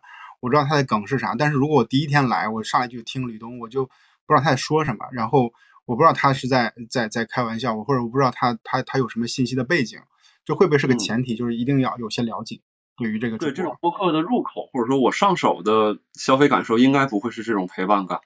[0.45, 1.35] 我知道他的梗是啥。
[1.39, 5.53] 但是如果我第一天来，我上来就听吕东，我就不知道他在说什么，然后。
[5.87, 10.01] 我不知道他是在在在开玩笑，我或者我不知道他他他有什么信息的背景，
[10.43, 11.37] 这会不会是个前提？
[11.37, 12.63] 就是一定要有些了解，
[12.97, 18.21] 对于这个对这种播客的入口，或者说我上手的消费感受，应该不会是这种陪伴感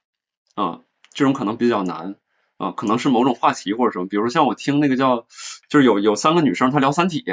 [0.55, 2.15] 啊，这种可能比较难
[2.59, 5.27] 啊，可能是某种话题或者什么，比如说像我听那个叫，
[5.69, 7.25] 就是有有三个女生她聊三体，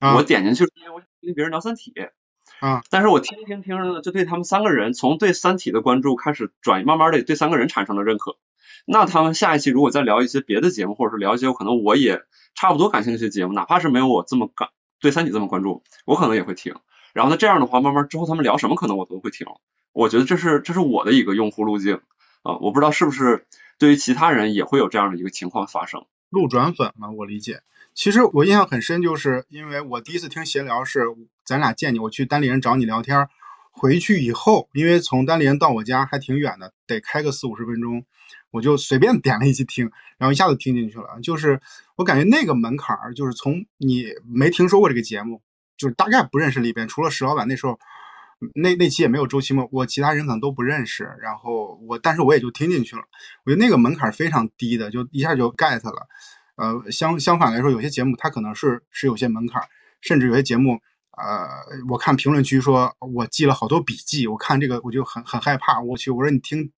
[0.00, 1.92] 我点进去因为我听别人聊三体
[2.62, 8.36] 啊，但是我听听听着呢，就对他们三个人从对三体的关注开始转，慢慢的对三个人产生了认可。
[8.86, 12.22] 那他们下一期如果再聊一些别的节目，或者是聊一些可能我也
[12.54, 14.68] 差不多感兴趣的节目，哪怕是没有我这么感
[15.00, 16.76] 对三体这么关注，我可能也会听。
[17.12, 19.48] 然后呢这样的话，慢慢之后他们聊什么，可能我都会听。
[19.92, 21.96] 我觉得这是这是我的一个用户路径
[22.44, 23.44] 啊，我不知道是不是
[23.76, 26.06] 对于其他人也会有这样的一个情况发生。
[26.30, 27.62] 路转粉嘛，我理解。
[27.94, 31.04] 其实我印象很深，就是因为我第一次听闲聊是
[31.44, 33.28] 咱俩见你，我去单立人找你聊天，
[33.70, 38.04] 回去以后，因为从单立人到我家还挺远的，得开个四五十分钟，
[38.50, 41.18] 我就随便点了一期听，然后一下子听进去了。
[41.22, 41.60] 就是
[41.96, 45.42] 我感觉那个门槛儿，就是从你没听说过这个节目，
[45.76, 47.78] 就是大概不认识里边，除了石老板那时候。
[48.56, 53.02] 那那期也没有周奇墨，我其他人可能都不认识，然后我但是我也就听进去了。
[53.44, 56.08] 我觉得那个门槛非常低的，就一下就 get 了。
[56.56, 59.62] 呃，相相反来说，有些节目它可能是是有些门槛，
[60.00, 60.80] 甚至有些节目，
[61.16, 61.48] 呃，
[61.88, 65.80] 我看评论区说我记了好多笔记，我看这个我就很很害怕。
[65.80, 66.70] 我去，我说你听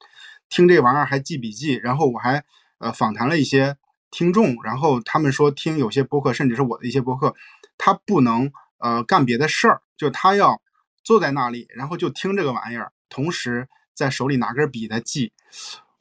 [0.49, 2.45] 听这玩意儿还记笔记，然后我还
[2.79, 3.77] 呃访谈了一些
[4.11, 7.35] 听众，然后他们说听有些播客，甚至是我的一些播客，
[7.79, 10.61] 他不能呃干别的事儿，就他要。
[11.07, 15.35] 坐在那里，然后就听这个玩意儿，同时在手里拿根笔在记。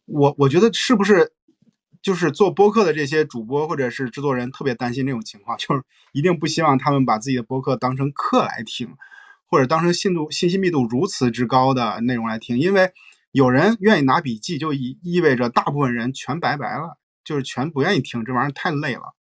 [0.05, 1.33] 我我觉得是不是
[2.03, 8.89] 就是做播客的这些主播或者是制作人特别担心这种情况， 就是一定不希望他们把自己的播客当成课来听，
[9.47, 12.91] 或者当成信度信息密度如此之高的内容来听，因为
[13.31, 19.15] 有人愿意拿笔记，就意意味着大部分人全拜拜了，就是全不愿意听，这玩意儿太累了。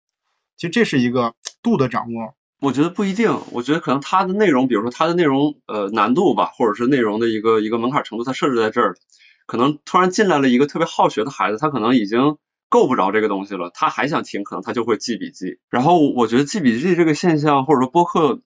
[0.56, 2.34] 其实这是一个 度的掌握。
[2.60, 8.96] 我觉得不一定，我觉得可能它的内容，比如说它的内容呃难度吧，或者是内容的一个一个门槛程度，它设置在这儿，
[9.46, 12.36] 可能突然进来了一个特别好学的孩子，他可能已经
[12.70, 15.58] 够不着这个东西了，他还想听，可能他就会记笔记。
[15.68, 18.40] 然后我觉得记笔记这个现象，或者说播客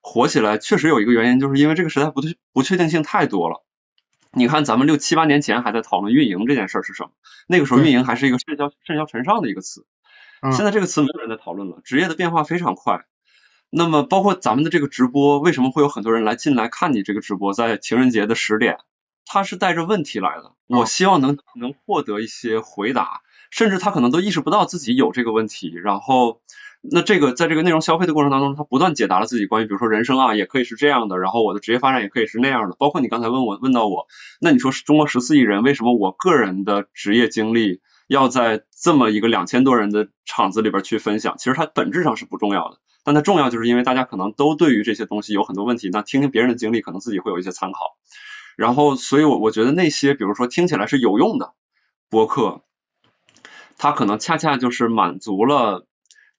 [0.00, 3.62] 火起来，确实有一个原因，就是因为这个时代不对不确定性太多了。
[4.32, 7.10] 你看咱们六七八年前还在讨论运营这件事儿是什么，
[7.46, 9.86] 那个时候运营还是一个甚嚣甚嚣尘上的一个词，
[10.52, 13.04] 现在这个词没有人在讨论了，职业的变化非常快。
[13.68, 17.52] 那么，包括咱们的这个直播，为什么会有很多人来进来看你这个直播？
[17.52, 18.78] 在情人节的十点，
[19.24, 20.52] 他是带着问题来的。
[20.66, 25.72] 我希望能能获得一些回答，甚至他可能都意识不到自己有这个问题。
[25.74, 26.40] 然后，
[26.82, 31.18] 那这个在这个内容消费的过程当中，他不断解答了自己关于，比如说人生啊，也可以是这样的。
[31.18, 32.76] 然后我的职业发展也可以是那样的。
[32.78, 34.06] 包括你刚才问我问到我，
[34.40, 41.36] 那你说是中国十四亿人，为什么我个人的职业经历要在这么一个两千多人的场子里边去分享？
[41.38, 42.78] 其实它本质上是不重要的。
[43.04, 47.78] 但它重要，就是因为大家可能都对于这些东西有很多问题，那听听别人的经历，可能自己会有一些参考。
[48.56, 51.52] 然后，所以我我觉得那些，比如说听起来是有用的
[52.10, 52.62] 播客，
[53.78, 55.86] 它可能恰恰就是满足了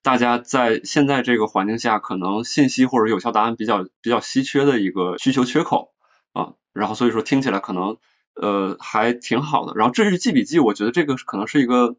[0.02, 5.94] 大家在现在这个环境下，可能信息或者有效答案比较比较稀缺的一个需求缺口
[6.34, 6.54] 啊。
[6.74, 7.98] 然后，所以说听起来可能
[8.36, 9.74] 呃还挺好的。
[9.76, 11.96] 然后，至于记笔记，我觉得这个可能是一个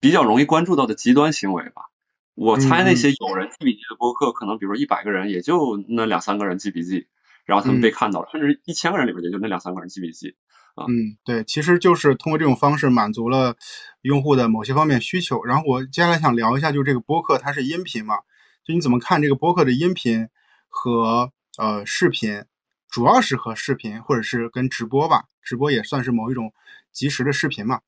[0.00, 1.90] 比较容易关注到的极端行为吧。
[2.34, 7.06] 我猜那些有人记笔记的播客，可能比如说一百个人，也就那两三个人记笔记，
[7.44, 10.34] 然后他们被看到了，甚至一千个人里边也就那两三个人记笔记。
[10.74, 13.56] 啊，嗯，对，其实就是通过这种方式满足了
[14.02, 15.44] 用户的某些方面需求。
[15.44, 18.16] 然后我接下来想聊一下，就是这个播客它是音频嘛，
[18.64, 20.28] 就你怎么看这个播客的音频
[20.68, 22.44] 和呃视频，
[22.88, 26.52] 主要是和视频或者是跟直播吧，直播也算是某一种
[26.92, 27.80] 即时的视频嘛。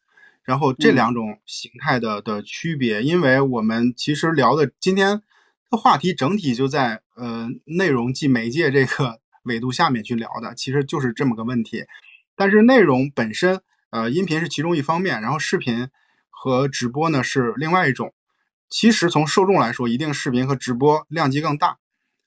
[0.44, 5.20] 然后这两种形态的的区别，因为我们其实聊的今天
[5.72, 11.84] 的话题整体就在呃内容即媒介这个 维度下面去聊的，其实就是这么个问题。
[12.36, 15.88] 但是内容本身，呃，音频是其中一方面，然后视频
[16.30, 18.12] 和直播呢是另外一种。
[18.68, 21.78] 其实从受众来说，一定视频和直播量级更大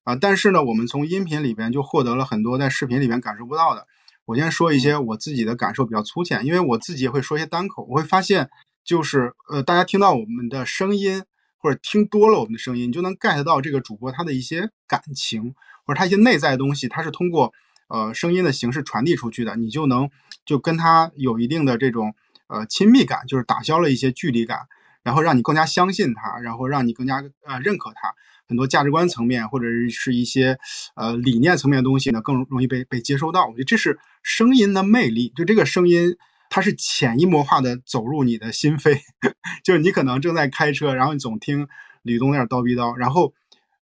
[0.03, 0.15] 啊。
[0.15, 3.85] 但是呢，我们从音频里边就获得了很多在视频里边感受不到的。
[4.25, 8.49] 我先说一些我自己的感受比较粗浅，因为我自己也会说一些单口，我会发现
[8.83, 11.23] 就是呃，大家听到我们的声音
[11.57, 17.51] 或者听多了我们的声音，你就能 get 到这个主播他的一些感情或者他一些内在的东西，他是通过
[17.89, 20.09] 呃声音的形式传递出去的，你就能
[20.45, 22.15] 就跟他有一定的这种
[22.47, 24.59] 呃亲密感，就是打消了一些距离感，
[25.03, 28.13] 然后让你更加相信他，然后让你更加呃认可他。
[28.47, 30.57] 很多价值观层面或者是一些
[30.95, 33.45] 呃理念层面的东西呢，更容易被被接收到。
[33.45, 36.15] 我觉得这是声音的魅力，就这个声音
[36.49, 38.99] 它是潜移默化的走入你的心扉。
[39.63, 41.67] 就是你可能正在开车，然后你总听
[42.01, 43.35] 吕东在那叨逼叨，然后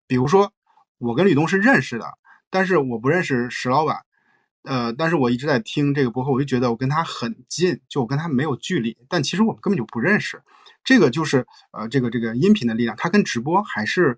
[0.06, 0.52] 比如说
[0.98, 2.06] 我跟吕东是认识的，
[2.54, 4.04] 但是我不认识石老板，
[4.62, 10.40] 呃，但是我一直在听这个播客，我就觉得我跟他很近，就我跟他没有距离，但其实我们根本就不认识。
[10.84, 14.16] 这个就是呃，这个这个音频的力量，它跟直播还是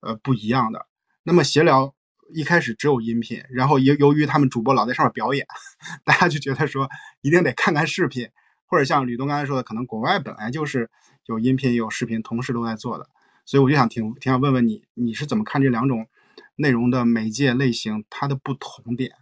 [0.00, 0.86] 呃不一样的。
[1.22, 1.94] 那么闲聊
[2.32, 5.46] 一开始只有音频，然后由由于他们主播老在上面表演，
[6.02, 6.88] 大家就觉得说
[7.20, 8.26] 一定得看看视频，
[8.64, 10.88] 或者像吕东刚才说的，可能国外本来就是
[11.26, 13.06] 有音频有视频同时都在做的。
[13.44, 16.08] 所以我就想挺挺想问问你，你是怎么看这两种
[16.56, 19.12] 内容的媒介类型它的不同点？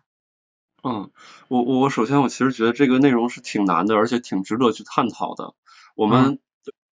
[0.83, 1.11] 嗯，
[1.49, 5.55] 我我首先我其实觉得这个内容是挺难的，而且挺值得去探讨的。
[5.95, 6.39] 我们。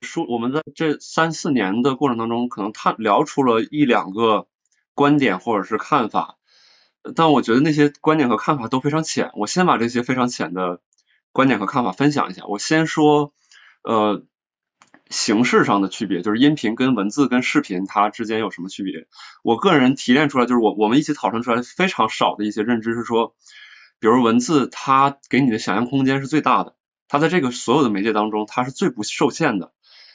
[0.00, 4.48] 说我们在这三四年的过程当中，可能探聊出了一两个
[4.94, 6.38] 观点或者是看法，
[7.14, 9.30] 但我觉得那些观点和看法都非常浅。
[9.34, 10.80] 我先把这些非常浅的
[11.30, 12.44] 观点和看法分享一下。
[12.46, 13.32] 我先说，
[13.84, 14.24] 呃，
[15.12, 19.06] 形式上的区别，就是音频跟文字跟视频它之间有什么区别？
[19.44, 23.36] 我个人提炼出来，就是我我们一起讨论出来非常少的一些认知是说，
[24.00, 26.74] 比如文字它给你的想象空间是最大的，
[27.06, 29.72] 它在这个所有的媒介当中，它是最不受限的。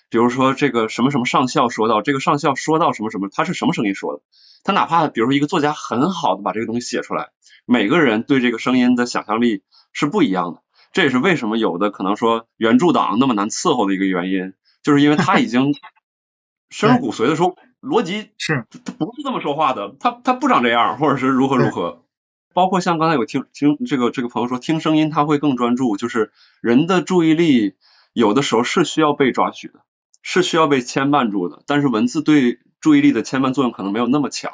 [0.10, 4.22] 比如说这个什么什么上校说到，这个上校说到什么什么，他是什么声音说的？
[4.64, 7.30] 他哪怕比如说一个作家很好的把这个东西写出来，
[7.66, 10.62] 每个人对这个声音的想象力是不一样的。
[10.94, 14.54] 这也是为什么有的可能说原著党那么难伺候的一个原因，
[14.88, 15.76] 就是因为他已经
[16.71, 22.06] 深入骨髓的说，逻辑是他不是这么说话的，他他不长这样，或者是如何如何。
[22.54, 27.76] 包括像刚才有听听这个这个朋友说，听声音他会更专注，就是人的注意力
[28.13, 29.82] 有的时候是需要被抓取的。
[30.30, 34.52] 是需要被牵绊住的，但是文字对注意力的牵绊作用可能没有那么强，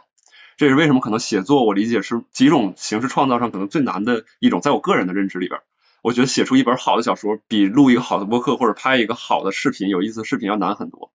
[0.56, 5.62] 这也是为什么可能写作我理解是几种形式创造上可能最难的一种，在我个人的认知里边，
[6.04, 11.14] 我觉得写出一本好的小说比录一个好的播客或者拍一个好的视频有意思的视频要难很多。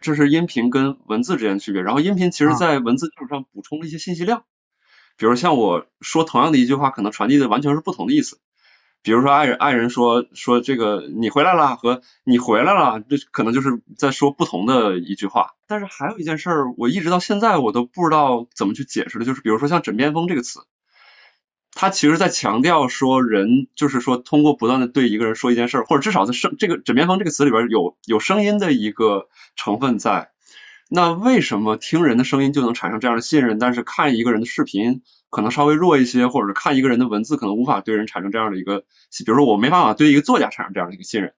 [0.00, 4.44] 这是音频跟文字之间的区别，然后音频其实在文字基础上补充了一些信息量，
[5.16, 8.38] 比如像我说同样的一句话，可能传递的完全是不同的意思。
[9.02, 15.56] 比如说爱人爱人说说这个你回来了和你回来了，这可能就是在说不同的一句话。
[15.66, 20.60] 但是还有一件事儿，我一直到现在我都不知道怎么去解释的，就是比如说像枕边风这个词，
[21.72, 30.30] 它其实在强调说人就是说通过不断的对一个人说一件事儿，或者至少在声这个枕边风这个词里边有有声音的一个成分在。
[30.88, 35.02] 那为什么听人的声音就能产生这样的信任，但是看一个人的视频？
[35.30, 41.34] 可能稍微弱一些，或者是看一个人的文字，可能无法对人产生这样的一个，比如说我没办法对一个作家产生这样的一个信任。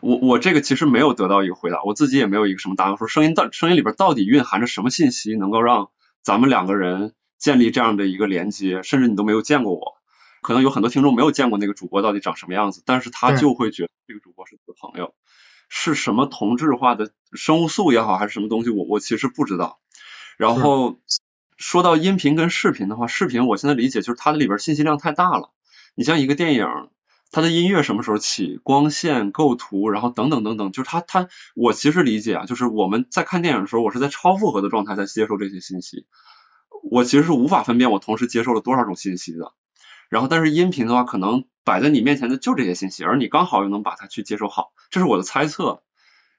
[0.00, 5.88] 我我这个其实没有得到一个回答，我自己也没有一个什么答案，说声音到声音里边到底蕴含着什么信息，能够让
[6.22, 9.94] 咱们两个人建立这样的一个连接，甚至你都没有见过我，
[10.42, 15.14] 可能有很多听众没有见过那个主播到底长什么样子，但是他就会觉得这个主播是你的朋友，
[15.68, 19.78] 是什么同质化的生物素也好，还是什么东西，我我其实不知道，
[20.36, 20.98] 然后。
[21.60, 25.50] 说到音频跟视频的话，视频我现在理解就是它的里边信息量太大了。
[25.96, 26.64] 你像一个电影，
[27.32, 36.06] 它的音乐什么时候起，光线、构图，然后等等等等，就是它它，我其实理解啊，就是我们在看电影的时候，我是在超负荷的状态在接收这些信息，
[36.82, 39.52] 我其实是无法分辨我同时接受了多少种信息的。
[40.08, 45.82] 然后但是音频的话，可能摆在你面前的就这些信息，而你刚好又能把它去接受好，这是我的猜测。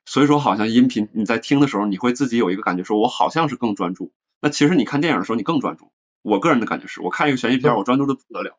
[0.05, 4.11] 所以说，好像音频你在听的时候，你会自己有一个感觉，说我好像是更专注。
[4.41, 5.91] 那其实你看电影的时候，你更专注。
[6.23, 8.57] 我个人的感觉是，我看一个悬疑片，我专注的不得了。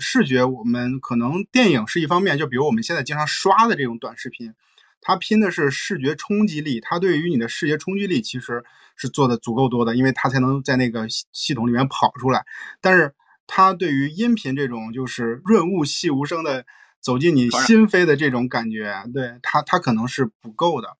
[0.00, 4.54] 视觉，我们可能电影是一方面，就比如我们现在经常刷的这种短视频，
[5.00, 8.64] 它拼的是视觉冲击力，它对于你的视觉冲击力其实
[8.96, 12.44] 是做的足够多的，因为它才能在那个系统里面跑出来。
[12.80, 13.14] 但是
[13.46, 16.64] 它对于音频这种就是润物细无声的
[17.00, 20.96] 走进你心扉的这种感觉，对它它可能是不够的，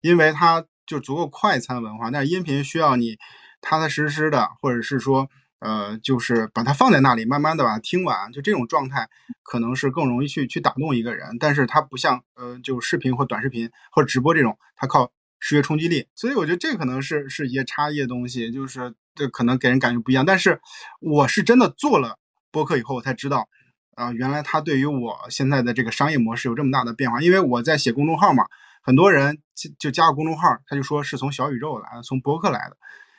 [0.00, 3.16] 因为它就足够快餐文化，但是音频需要你。
[3.60, 5.28] 踏踏实实的，或者是说，
[5.60, 9.08] 呃，就是把它放在那里，慢慢的把它听完，就这种状态，
[9.42, 11.36] 可能是更容易去去打动一个人。
[11.40, 16.06] 但是它不像，呃，就视频或短视频或直播这种，它靠视觉冲击力。
[16.14, 20.24] 所以我觉得这可能是是一些差异的东西，就是这可能给人感觉不一样。
[20.24, 20.60] 但是
[21.00, 22.18] 我是真的做了
[22.52, 23.48] 播客以后，我才知道，
[23.96, 27.20] 啊，原来它对于我现在的这个商业模式有这么大的变化。
[27.20, 28.46] 因为我在写公众号嘛，
[28.80, 29.38] 很多人
[29.76, 32.76] 就加个公众号，他就说是从小宇宙来的，从博客来的。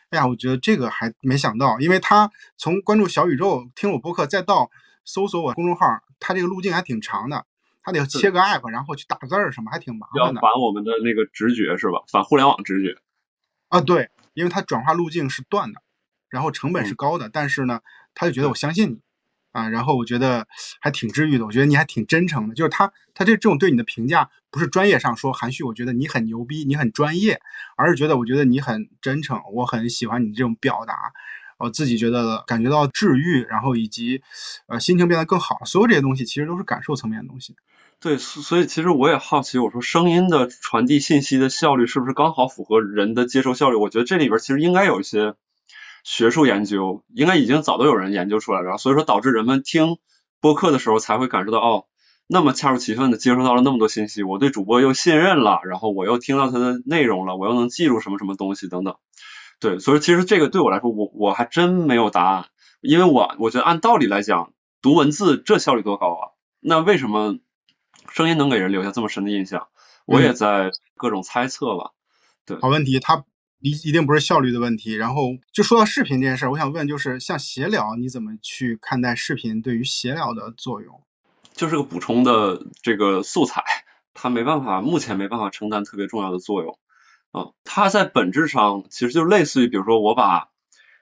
[0.10, 4.72] 哎呀，我觉得这个还没想到，因为他从关注小宇宙听我播客，再到
[5.06, 5.86] 搜索我公众号，
[6.20, 7.46] 他这个路径还挺长的，
[7.84, 10.42] 他得切个 app，然后去打字儿什么，还挺麻烦的。
[10.42, 12.04] 反我们的那个直觉是吧？
[12.12, 13.00] 反互联网直觉。
[13.68, 15.82] 啊，对，因为它转化路径是断的，
[16.30, 17.82] 然后成本是高的，但是呢，
[18.16, 19.02] 他就觉得我相信你。
[19.52, 20.48] 啊，然后我觉得
[20.80, 27.42] 还挺治愈的，我觉得你还挺真诚的，就是他他这这种对你的评价不是专业上说含蓄，我觉得你很牛逼，你很专业，
[27.76, 31.12] 而是觉得我觉得你很真诚，我很喜欢你这种表达，
[31.58, 34.22] 我自己觉得感觉到治愈，然后以及
[34.68, 37.56] 呃心情变得更好，所有这些东西其实都是感受层面的东西。
[38.00, 43.76] 对，所以其实我也好奇，我说声音的传递信息的效率是不是刚好符合人的接受效率？
[43.76, 45.34] 我觉得这里边其实应该有一些。
[46.10, 50.00] 学术研究应该已经早都有人研究出来了，所以说导致人们听
[50.42, 51.86] 播客的时候才会感受到哦，
[52.26, 58.96] 那么恰如其分的接收到了那么多信息，我对主播又信任了，然后我又听到他的内容了，我又能记住什么什么东西等等。
[59.60, 62.48] 对，所以其实这个对我来说，我我还真没有答案，
[62.82, 64.52] 因为我我觉得按道理来讲，
[64.82, 66.24] 读文字这效率多高啊，
[66.60, 67.38] 那为什么
[68.10, 69.68] 声音能给人留下这么深的印象？
[70.08, 71.92] 我也在各种猜测吧。
[72.48, 73.26] 对，好问题，他。
[73.62, 74.94] 一一定不是效率的问题。
[74.96, 81.02] 然后就说到视频这件事儿，我想问，就是像闲聊，你怎么去看待视频对于闲聊的作用？
[81.54, 83.64] 就是个补充的这个素材，
[84.14, 86.80] 它没办法，目前没办法承担特别重要的作用。
[87.32, 90.48] 啊，它在本质上其实就类似于，比如说我把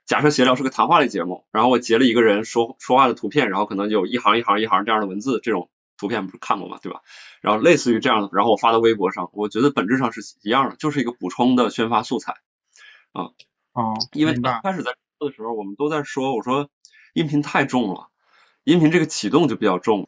[0.06, 6.80] 假设闲聊是个谈话类节目，然后我截了一个人说说话的图片，然后可能有一行一行一行这样的文字，这种图片不是看过吗？
[6.82, 7.02] 对吧？
[7.40, 12.34] 然后类似于这样的，然后我发到微博上，我觉得本质上是一样的，就是一个补充的宣发素材。
[13.18, 13.32] 啊，
[13.74, 16.70] 哦，因为开始在做的时候，我们都在说，我说
[17.14, 18.10] 音频太重了，
[18.64, 20.08] 音频这个启动就比较重。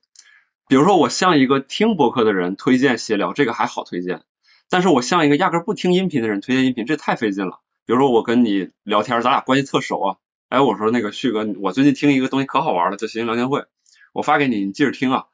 [0.68, 4.22] 比如说我向一个听博客的人推荐闲聊，这个还好推荐。
[4.70, 7.62] 但是我向一个压根不听音频的人推荐音频，这太费劲了。
[7.88, 10.18] 比如说我跟你聊天，咱俩关系特熟啊，
[10.50, 13.66] 哎，我说那个旭哥，我最近听一个东西可好玩了，叫谐音聊天会，
[14.14, 15.26] 我发给你，你记着听啊。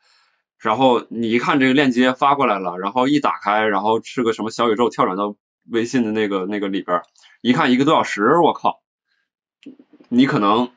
[0.57, 5.35] 然后你一看这个链接发过来了，然后一打开，然后是个什么小宇宙，跳转到
[5.65, 7.01] 微信的那个那个里边，
[7.41, 8.81] 一看一个多小时，我靠，
[10.09, 10.71] 你可能。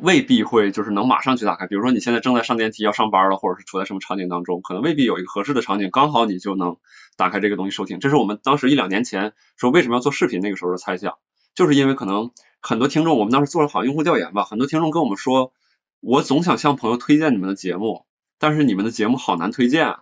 [0.00, 6.76] 未必会就是能马上去打开，比如说你现在正在上电梯要上班了，或者是处在什么场景当中，可能未必有一个合适的场景，刚好你就能
[7.16, 7.98] 打开这个东西收听。
[7.98, 11.14] 这是我们当时一两年前说为什么要做视频那个时候的猜想，
[11.56, 12.30] 就是因为可能
[12.60, 15.52] 很多听众，我们当时做了好用户调研吧，很多听众跟我们说，
[15.98, 18.06] 我总想向朋友推荐你们的节目，
[18.38, 19.96] 但是你们的节目好难推荐。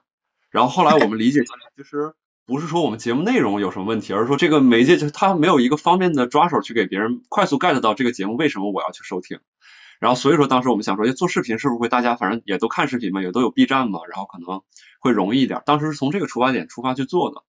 [0.51, 1.41] 然后后来我们理解，
[1.75, 2.13] 其实
[2.47, 9.41] 不是说我们节目内容有什么问题，而是说这个媒介就是它没有一个方便的抓手去给别人快速 get 到这个节目为什么我要去收听。
[9.99, 14.63] 然后所以说，当时我们想说，做视频是不是会大家反正也都看视频嘛，也都有 B 站嘛，然后可能
[15.01, 15.61] 会容易一点。
[15.67, 17.43] 当时是从这个出发点出发去做的。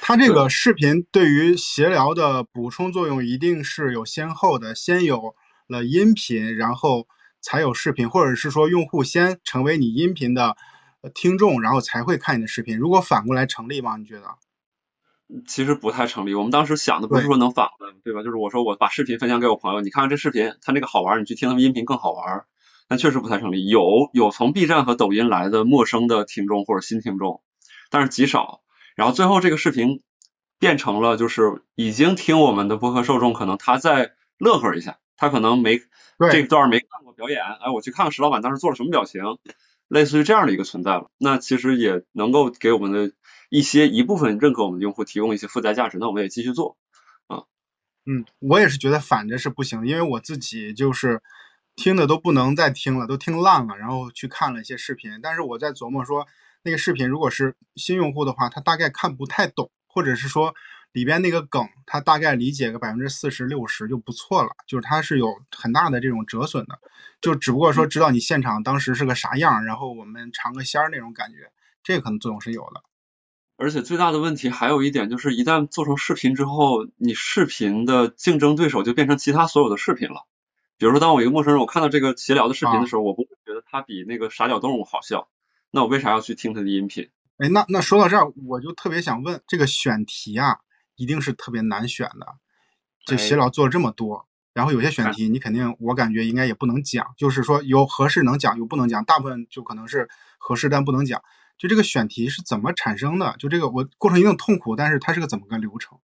[0.00, 5.34] 它这个视频对于闲聊的补充作用一定是有先后的，先有
[5.66, 7.06] 了音频，然后
[7.40, 10.56] 才有视频，或者是说用户先成为你音频的
[11.10, 12.78] 听众，然后才会看你的视频。
[12.78, 13.96] 如果反过来成立吗？
[13.96, 14.36] 你觉得？
[15.46, 16.34] 其实不太成立。
[16.34, 18.22] 我们当时想的不是说能反过来，对吧？
[18.22, 22.44] 就是我说我把视频分享给我朋友，你看看这视频，他那个好玩，你去听他们音频更好玩。
[22.88, 23.66] 但确实不太成立。
[23.66, 27.42] 有有从 B 站和抖音来的陌生的听众或者新听众，
[27.88, 28.60] 但是极少。
[28.94, 30.02] 然后最后这个视频
[30.58, 35.80] 变成了就是已经听我们的播客受众，可能他在乐呵一下，他可能没
[36.30, 39.22] 这段没看过表演，哎，我去看看石老板当时做了什么表情，
[39.92, 41.10] 类似于这样的一个存在了。
[41.18, 43.12] 那其实也能够给我们的。
[43.54, 46.78] 一些一部分认可我们的用户提供一些附加价值，那我们也继续做
[47.26, 47.44] 啊。
[48.06, 51.20] 嗯，我也是觉得反着是不行，因为我自己就是
[51.76, 55.20] 听的都不能再听了，都听烂了，然后去看了一些视频。
[55.22, 56.26] 但是我在琢磨说，
[56.62, 60.54] 那个视频如果是新用户的话，他大概看不太懂，或者是说
[60.92, 66.78] 里边那个梗，他大概理解个百分之四十六十就不错了，就是他是有很大的这种折损的，
[67.20, 71.50] 就只不过说知道你现场当时是个啥样，然后我们尝个鲜儿那种感觉，
[71.82, 72.82] 这可能作用是有的。
[73.56, 80.26] 而且最大的问题还有一点就是，一旦做成视频之后，你视频的竞争对手就变成其他所有的视频了。
[80.78, 85.28] 比如说，当我一个陌生人，我看到这个闲聊的视频的时候，我不会觉得它比那个傻屌动物好笑，
[85.70, 87.08] 那我为啥要去听他的音频？
[87.38, 90.58] 哎，那那说到这儿，我就特别想问，这个选题啊，
[91.02, 92.36] 一定是特别难选的。
[93.04, 101.20] 这写老做了这么多，然后有些选题你肯定，我感觉应该也不能讲，就是说有合适能讲，有不能讲，大部分就可能是合适但不能讲。
[101.58, 103.34] 就这个选题是怎么产生的？
[103.40, 105.98] 就这个我过程一定痛苦，但是它是个怎么个流程？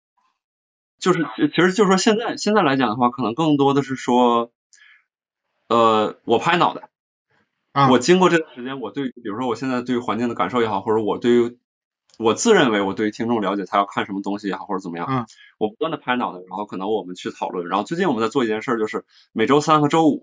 [0.98, 1.24] 就是
[1.54, 4.50] 其实就是说现在现在来讲的话，可能更多的是说，
[5.68, 6.90] 呃，我拍脑袋，
[7.90, 11.58] 我经过这段时间，我对比如说我现在对于环境的感受也好，或者我对于
[12.18, 17.68] 我自认为我对于听众了解他要看什么东西也好，或者怎么样，我不断的拍脑袋，然后可能我们去讨论。
[17.68, 20.20] 然后最近我们在做一件事，就是每周三和周五，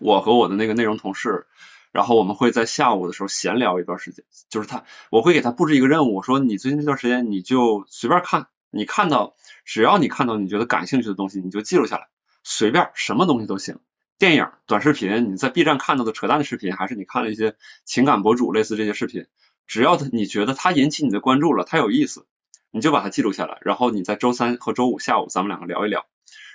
[0.00, 1.46] 我和我的那个内容同事。
[1.90, 12.08] 然后我们会在下午的时候闲聊一段时间，就是他，我会给他布置一个任务，我说你最近这段时间你就随便看，你看到只要你看到你觉得感兴趣的东西，你就记录下来，
[12.44, 13.78] 随便什么东西都行，
[14.18, 19.24] 电影、短视频，你在 B 站看到的扯淡的视频，还是你看了一些情感博主类似这些视频，
[19.68, 22.26] 只要他你觉得他引起你的关注了，他有意思，
[22.72, 26.06] 你就把它记录下来，然后你在周三和周五下午咱们两个聊一聊，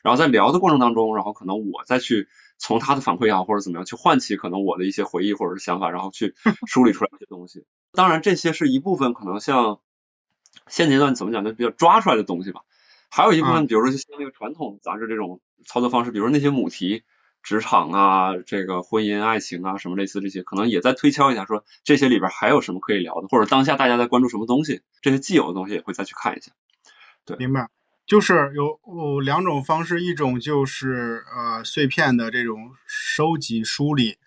[0.04, 2.28] 然后在聊的过程当中，然后可能我再去。
[2.60, 6.34] 从他的反馈也好，或者怎么样，去唤起可能我的一些回忆或者是想法，然后去
[6.66, 7.66] 梳理出来一些东西。
[7.92, 9.82] 当然，这些是一部分可能像
[10.68, 12.62] 现阶段怎么讲，就比较抓出来的东西吧。
[13.10, 17.04] 还有一部分，比如说像那个传统杂志这种操作方式，比如说那些母题，
[17.44, 26.52] 职场啊，这个婚姻爱情啊，什么类似这些，可能也在推敲一下，说这些里边还有什么可以聊的，或者当下大家在关注什么东西，这些既有的东西也会再去看一下。
[27.26, 27.68] 对，明白。
[28.06, 34.18] 就是有有两种方式，一种就是呃碎片的这种收集梳理，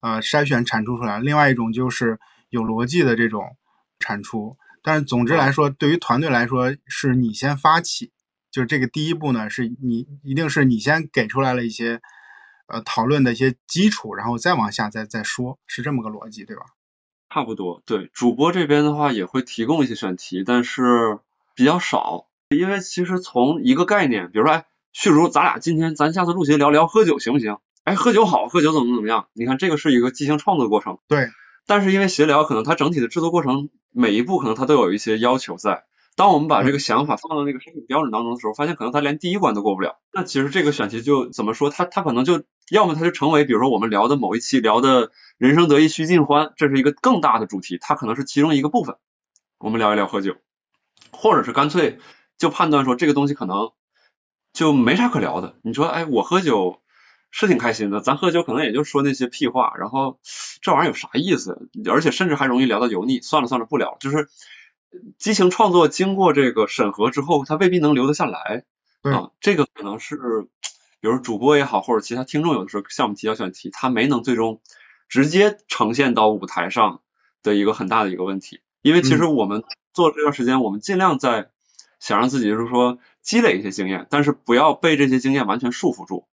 [0.00, 3.56] 呃筛选产出出来；另外一种就是有逻辑的这种
[3.98, 4.56] 产出。
[4.82, 8.10] 但是总之来说，对于团队来说，是你先发起，
[8.50, 12.00] 就是这个第一步呢，是你一定是你先给出来了一些
[12.70, 16.62] 呃讨论的一些基础，然后再往下再再说，是这么个逻辑，对吧？
[17.28, 18.10] 差不多，对。
[18.12, 21.18] 主播这边的话也会提供一些选题，但是
[21.54, 27.58] 比较少，因为其实从一个概念，比如说，哎，旭如，咱俩今天咱下次录节聊聊喝酒行不行？
[27.84, 29.28] 哎，喝酒好，喝酒怎么怎么样？
[29.32, 31.28] 你看这个是一个即兴创作过程，对。
[31.66, 35.84] 但是因为闲聊，可能它整体的制作过程每一步可能它都有一些要求在。
[36.16, 40.00] 当我们把这个想法放到那个申请标准当中的时候，发现可能它连第一关都过不了。
[40.12, 41.70] 那其实这个选题就怎么说？
[41.70, 48.96] 它它可能就要么它就成为，比如说我们聊的某一期聊的人生得意须尽欢，这是一个更大的主题，它可能是其中一个部分。
[49.58, 50.36] 我们聊一聊喝酒，
[51.12, 51.98] 或者是干脆
[52.38, 53.72] 就判断说这个东西可能
[54.52, 55.56] 就没啥可聊的。
[55.62, 56.80] 你说，哎，我喝酒。
[57.32, 60.18] 是挺开心的，咱喝酒可能也就说那些屁话，然后
[60.62, 61.70] 这玩意儿有啥意思？
[61.88, 63.20] 而且甚至还容易聊到油腻。
[63.20, 63.96] 算了算了，不聊。
[64.00, 64.28] 就是
[65.16, 68.64] 激情创作经过这个审核之后，它未必能留得下来。
[69.02, 70.18] 啊，这个可能是，
[71.00, 74.60] 比如主播也好，或者其他听众有的时候向我们提交选题，他没能最终
[75.08, 77.00] 直接呈现到舞台上
[77.42, 78.60] 的一个很大的一个问题。
[78.82, 81.50] 因为其实我们做这段时间，我们尽量在
[81.98, 86.26] 想让自己就是说积累一些经验，但是不要被这些经验完全束缚住。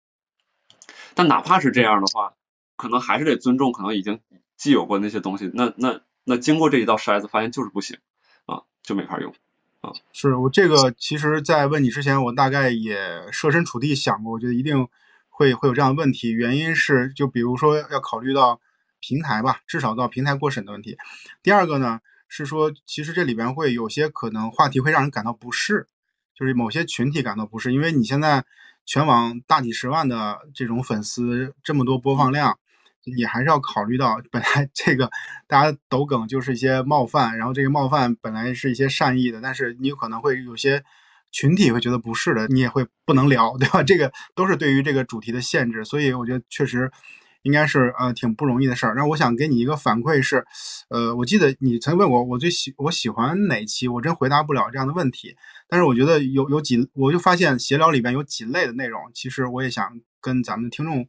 [1.14, 2.34] 但哪怕是这样的话，
[2.76, 4.20] 可能还是得尊重可能已经
[4.58, 5.50] 既有过那些东西。
[5.54, 7.98] 那那那经过这一道筛子，发现就是不行
[8.46, 9.34] 啊，就没法用
[10.14, 12.98] 是我这个其实，在问你之前，我大概也
[13.32, 14.88] 设身处地想过，我觉得一定
[15.30, 16.32] 会会有这样的问题。
[16.32, 18.60] 原因是，就比如说要考虑到
[19.00, 20.98] 平台吧，至少到平台过审的问题。
[21.44, 25.88] 第二个呢，是说其实这里边会有些可能话题会让人感到不适，
[26.34, 28.46] 就是某些群体感到不适，因为你现在。
[28.88, 32.60] 全网大几十万的这种粉丝，这么多播放量，
[33.06, 35.10] 你还是要考虑到，本来这个
[35.48, 40.84] 大家抖梗就是一些冒犯，然后这个冒犯本来是一些善意的，但是你有可能会有些
[41.32, 43.84] 群体会觉得不是的，你也会不能聊，对吧？
[43.84, 46.90] 这个都是对于这个主题的限制，所以我觉得确实
[47.44, 48.96] 应该是呃挺不容易的事儿。
[48.96, 50.44] 然后我想给你一个反馈是，
[50.90, 55.36] 呃，我记得你曾问我我最喜我喜欢哪期，我真回答不了这样的问题。
[55.68, 59.88] 但是我觉得有有几，我就发现闲聊里边有几类的内容，其实我也想
[60.22, 61.06] 跟咱们听众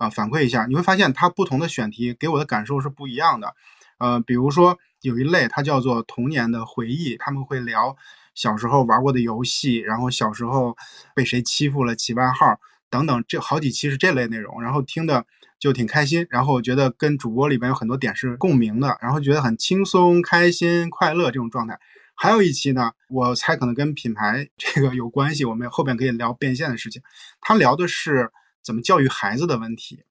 [0.00, 0.64] 啊反馈一下。
[0.66, 3.54] 你会发现它不同的选题给我的感受是不一样的。
[3.98, 7.94] 呃，比如说有一类它叫做童年的回忆，他们会聊
[8.34, 10.74] 小时候玩过的游戏，然后小时候
[11.14, 15.26] 被谁欺负了起外号等等，这好几期是这类内容，然后听的
[15.58, 21.78] 就挺开心，然后我觉得跟主播里边有很多点是共鸣的，然后觉得很轻松、开心、快乐这种状态。
[22.14, 27.02] 还有一期呢，我猜可能跟品牌这个有关系，我们后边可以聊变现的事情。
[27.40, 28.30] 他聊的是
[28.62, 30.04] 怎么教育孩子的问题。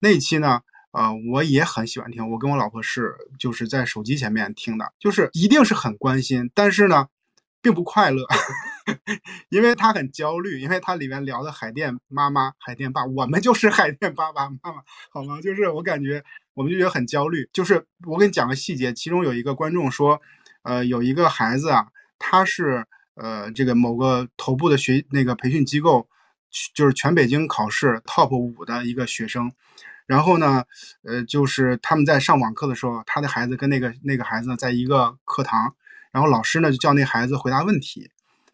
[0.00, 0.60] 那一期呢，
[0.92, 7.08] 呃，我也很喜欢听，我跟我老婆是就是在手机前面听的，就是一定是很关心，但是呢，
[7.62, 8.26] 并不快乐，
[9.48, 15.40] 因为他很焦虑，因为他里面聊的海淀妈妈、海淀爸，我们就是海淀爸爸妈妈，好吗？
[15.40, 16.22] 就是我感觉
[16.54, 17.48] 我们就觉得很焦虑。
[17.52, 20.20] 就是我给你讲个细节，其中有一个观众说。
[20.66, 21.88] 呃，有一个孩子啊，
[22.18, 22.86] 他是
[23.16, 26.08] 呃这个某个头部的学那个培训机构，
[26.74, 29.52] 就是全北京考试 top 五的一个学生。
[30.06, 30.64] 然后呢，
[31.02, 35.74] 呃，就是他们在上网课的时候，他的孩子跟那个那个孩子呢在一个课堂，
[36.12, 38.10] 然后老师呢就叫那孩子回答问题，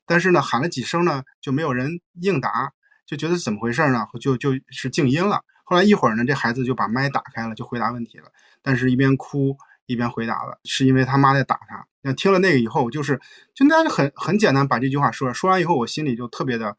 [0.07, 2.73] 但是呢喊了几声呢就没有人应答，
[3.05, 4.07] 就觉得怎么回事呢？
[4.21, 5.43] 就就是静音了。
[5.65, 8.31] 后来一会儿呢，这孩子就把麦打开了，就回答问题了，
[8.63, 9.57] 但是一边哭。
[9.91, 11.85] 一边回答了，是因为他妈在打他。
[12.03, 13.21] 那听了那个以后，就是
[13.55, 16.77] 就那就很很简单，把这句话说了说完以后，我心里就特别的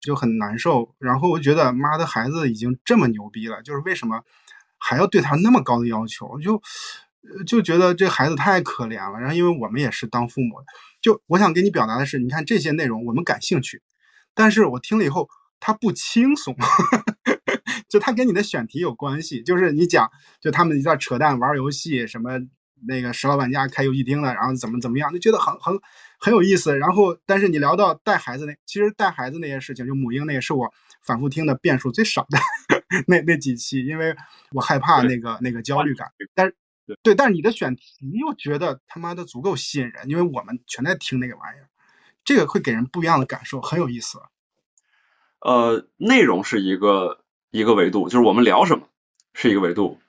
[0.00, 0.94] 就很难受。
[0.98, 4.22] 然后我觉得妈的孩子已经这么牛逼了，就是为什么
[4.78, 6.38] 还要对他那么高的要求？
[6.40, 6.62] 就
[7.46, 9.18] 就觉得这孩子太可怜了。
[9.18, 10.66] 然后因为我们也是当父母的，
[11.02, 13.82] 就我想给你表达的是，你看这些内容我们感兴趣，
[14.32, 15.28] 但是我听了以后，
[15.58, 16.56] 他不轻松。
[17.94, 22.40] 就他跟你的选题有关系，就是你讲，就他们在扯淡玩游戏，什么
[22.88, 25.78] 那个石老板家开游戏厅的，然后怎么怎么样，就觉得很很
[26.18, 26.76] 很有意思。
[26.76, 32.38] 然后，但是你聊到带孩子那，其实带孩子那些事情，就母婴那也是我反复听的遍数最少的
[33.06, 34.16] 那那几期，因为
[34.50, 36.10] 我害怕那个那个焦虑感。
[36.34, 36.56] 但是
[37.04, 41.68] 对，但是你的选题又觉得他妈的足够吸引人，因为我们全在听那个玩意儿，
[42.24, 44.18] 这个会给人不一样的感受，很有意思。
[45.38, 47.23] 呃，内容是一个。
[47.54, 48.88] 一个维度就是我们聊什么
[49.32, 50.00] 是一个维度，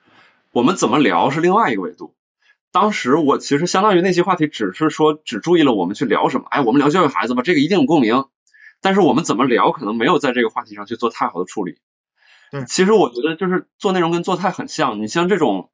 [0.50, 2.12] 我们怎么聊是另外一个维度。
[2.72, 8.24] 当时我其实相当于那些话题只是说只注意了我们去聊什么，哎，我们聊教育孩子吧，这个一定有共鸣。
[8.80, 11.78] 但是我们怎么聊可能没有在这个话题上去做太好的处理。
[12.50, 15.70] 对，其实我觉得就是做内容跟做菜很像，你像这种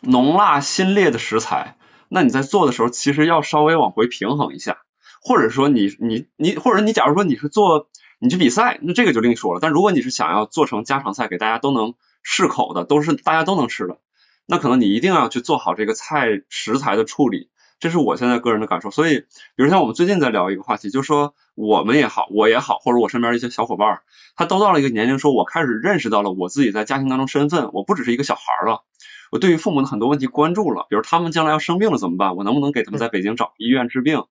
[0.00, 1.76] 浓辣辛烈的食材，
[2.08, 4.78] 那你在做的时候其实要稍微往回平衡一下。
[5.20, 9.60] 或者说你你你，或者你假如说你是做你去比赛，那这个就另说了。
[9.60, 13.98] 但如果你是想要做成家常菜，给大家都能适口的，都是大家都能吃的，
[14.46, 17.50] 那可能你一定要去做好这个菜食材的处理。
[17.78, 18.90] 这是我现在个人的感受。
[18.90, 19.18] 所以，
[19.54, 24.00] 比如像我们最近在聊一个话题，就是说我们也好，我也好，或者我身边一些小伙伴，
[24.34, 28.84] 他都到了一个年龄，说我开始认识到了我自己在家庭当中身份，我不只是一个小孩了。
[29.30, 32.34] 我对于父母的很多问题关注了，比如他们将来要生病了怎么办？
[32.34, 34.24] 我能不能给他们在北京找医院治病？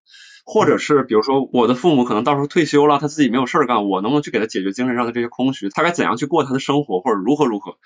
[0.45, 5.69] 或者是比如说我的父母可能到时候退休了，他自己没有事儿干，我能不能去给他解决精神上的这些空虚？
[5.69, 7.77] 他该怎样去过他的生活，或者如何如何？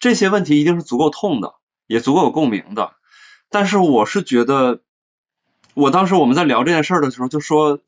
[0.00, 1.54] 这些问题一定是足够痛的，
[1.86, 2.92] 也足够有共鸣的。
[3.50, 4.80] 但是我是觉得，
[5.74, 7.80] 我当时我们在聊这件事的时候就说，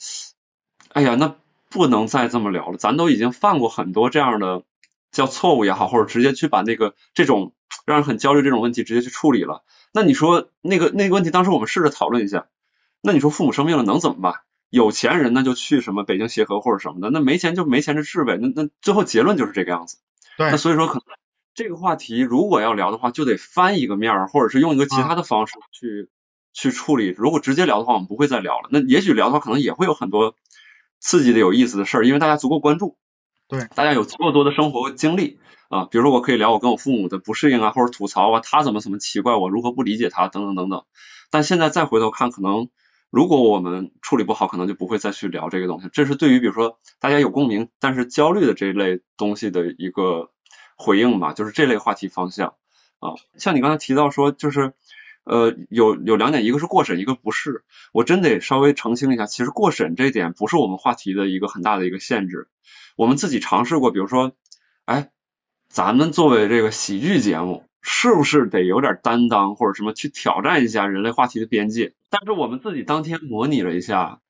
[0.93, 1.35] 哎呀，那
[1.71, 4.63] 不能再这么聊了，咱都已经犯过很多这样的
[5.11, 7.53] 叫错误也好，或者直接去把那个这种。
[7.85, 9.63] 让人很焦虑这种问题直接去处理了，
[9.93, 12.47] 那你说那个那个问题，当时我们试着讨论一下，
[13.01, 14.35] 那你说父母生病了能怎么办？
[14.71, 19.97] 有钱人那就去什么北京协和或者什么的，那没钱就没钱的治呗，那那最后结论就是这个样子。
[20.37, 21.03] 对，那所以说可能
[21.55, 26.11] 这个话题如果要聊的话，就得翻一个面儿，或者是用一个其他的方式去
[26.53, 27.15] 去处理。
[27.17, 28.69] 如果直接聊的话，我们不会再聊了。
[28.71, 30.35] 那也许聊的话，可能也会有很多
[31.01, 32.99] 刺激的、有意思的事儿，因为大家足够关注，
[33.49, 35.41] 对，大家有足够多的生活经历。
[35.71, 40.85] 啊，比如说我可以聊我跟我父母的不适应啊，或者吐槽啊，他怎么怎么奇怪，我如何不理解他，等等等等。
[41.31, 42.71] 但现在再回头看，可能
[43.11, 45.89] 如果我们处理不好，可能就不会再去聊这个东西。
[45.93, 50.31] 这是对于比如说大家有共鸣，但是焦虑的这一类东西的一个
[50.77, 52.55] 回应吧，就是这类话题方向
[53.01, 53.15] 啊。
[53.37, 54.73] 像你刚才提到说，就是
[55.25, 57.65] 呃有有两点，一个是过审，一个不是。
[57.93, 62.49] 我真得稍微澄清一下，其实过审这一点不是我们话题的一个很大的一个限制。
[62.97, 64.33] 我们自己尝试过，比如说，
[64.85, 65.11] 哎。
[65.71, 71.95] 咱们作为这个喜剧节目，是不是得有点担当或者什么去挑战一下人类话题的边界？
[72.11, 74.21] 但是我们自己当天模拟了一下，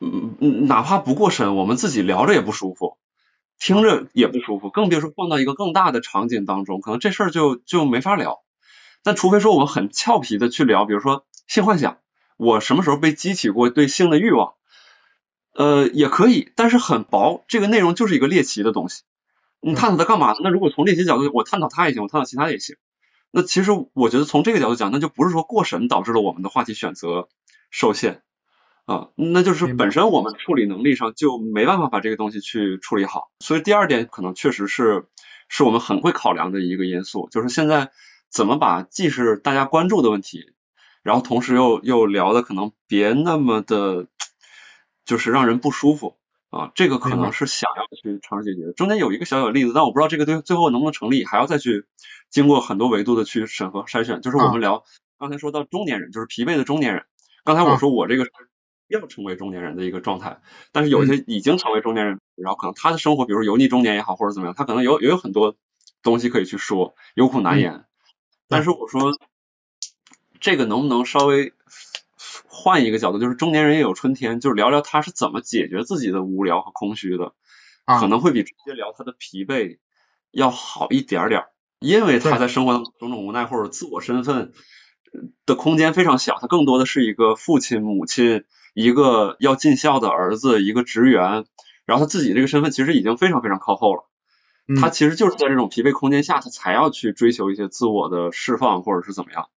[0.00, 2.98] 嗯嗯，哪怕不过审，我们自己聊着也不舒服，
[3.58, 8.42] 听着也不舒服，更别说放到一个更大的场景当中，可能这事儿就就没法聊。
[9.02, 11.98] 但除非说我们很俏皮的去聊，比如说性幻想，
[12.36, 14.54] 我什么时候被激起过对性的欲望？
[15.54, 19.04] 呃，也可以，但是很薄，这个内容就是一个猎奇的东西。
[19.60, 20.34] 你探讨它干嘛？
[20.42, 22.76] 那如果从这些角度，我探讨它也行，我探讨其他也行。
[23.30, 27.28] 那其实我觉得从这个角度讲，那就不是说过审导致了我们的话题选择
[27.70, 28.22] 受限
[28.84, 33.30] 啊，那就是本身我们处理能力上就没办法把这个东西去处理好。
[33.40, 35.06] 所以第二点可能确实是
[35.48, 37.90] 是我们很会考量的一个因素，就是现在
[38.30, 40.52] 怎么把既是大家关注的问题，
[41.02, 44.06] 然后同时又又聊的可能别那么的，
[45.04, 46.16] 就是让人不舒服。
[46.56, 48.72] 啊，这个可能是想要去尝试解决。
[48.72, 51.84] 中间有一个小小的例子，但我不知道这个对最后能不能成立，还要再去
[52.30, 54.20] 经过很多维度的去审核筛选。
[54.22, 54.84] 就是我们聊
[55.18, 57.04] 刚才说到中年人，就是疲惫的中年人。
[57.44, 58.30] 刚才我说我这个是
[58.88, 60.40] 要成为中年人的一个状态，
[60.72, 65.56] 但是有一些已经成为中年人，然后可能他的生活，比如油腻中年也好，或者怎么样，他可能有也有很多
[66.02, 67.84] 东西可以去说，有苦难言。
[68.48, 69.12] 但是我说
[70.40, 71.52] 这个能不能稍微？
[72.56, 77.34] 换一个角度，就是中年人也有春天，就是聊聊他是怎么解决自己的无聊和空虚的，
[77.84, 79.78] 可能会比直接聊他的疲惫
[80.32, 81.44] 要好一点点，
[81.78, 84.52] 因为他在生活中种种无奈或者自我身份
[85.44, 88.44] 的空间非常小，他更多的是一个父亲、母亲，
[88.74, 91.44] 一个要尽孝的儿子，一个职员，
[91.84, 94.04] 然后他自己这个身份其实已经非常非常靠后了，
[94.80, 99.48] 他其实就是在这种疲惫空间下，他才要去追求一些自我的释放或者是怎么样。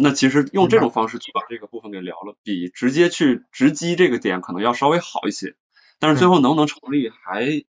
[0.00, 5.56] 那其实用这种方式去把这个部分给聊了，比直接去直击这个点可能要稍微好一些，
[5.98, 7.64] 但是最后能不能成立还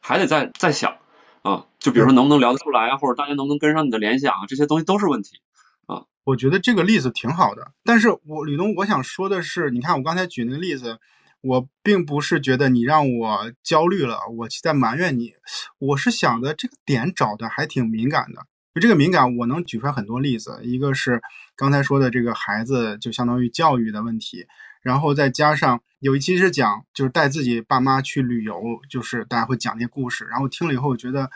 [0.00, 0.96] 还得再再想
[1.42, 5.40] 啊，就比如说能不能聊得出来啊，或者大家能不能跟上你的联想啊，这些东西都是问题
[5.86, 6.04] 啊。
[6.24, 10.98] 我觉得这个例子挺好的，但是我吕东我想说的是，你看我刚才举那个例子，
[11.42, 15.34] 我并不是觉得你让我焦虑了，我在埋怨你，
[15.78, 18.46] 我是想的这个点找的还挺敏感的。
[18.74, 20.58] 就这个敏感，我能举出来很多例子。
[20.64, 21.22] 一个是
[21.54, 24.46] 刚才说的这个孩子，就相当于教育的问题，
[24.82, 28.60] 然后再加上有一期是讲，就是带自己爸妈去旅游，
[28.90, 31.30] 就是大家会讲那些故事，然后听了以后觉得，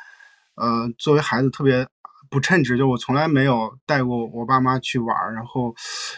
[0.57, 1.87] 呃，作为孩子特别
[2.29, 5.73] 不称职，就我从来没有带过我爸妈去玩儿，然后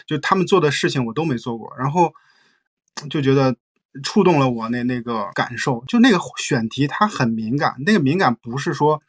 [0.07, 2.11] 就他们做的事情我都没做过，然后
[3.11, 3.55] 就觉得
[4.03, 5.83] 触动了我那那个感受。
[5.87, 9.01] 就那个选题它很敏感，那个敏感不是说，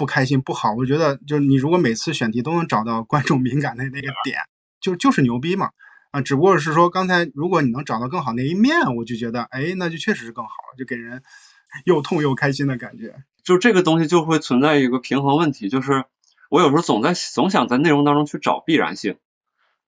[0.00, 4.38] 不开心不好，我觉得就是你如果每次选题都能找到观众敏感的那个点，
[4.80, 5.72] 就就是牛逼嘛
[6.10, 6.22] 啊！
[6.22, 11.22] 只不过是说刚才如果你能找到更好那一面，我就觉得哎，那就确实是更好了，就给人
[11.84, 13.14] 又痛又开心的感觉。
[13.44, 16.06] 就这个东西就会存在一个平衡问题，就是
[16.48, 19.18] 我有时候总在总想在内容当中去找必然性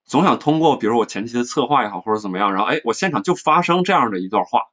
[0.04, 4.64] 总想通过比如我前期的策划也好或者怎么样，然后哎我现场就发生这样的一段话，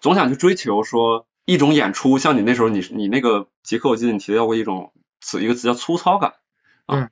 [0.00, 6.34] 总想去追求说一种演出，像你那时候你你那个杰克我记得你提到过一种词一个词叫粗糙感
[6.86, 7.10] 啊，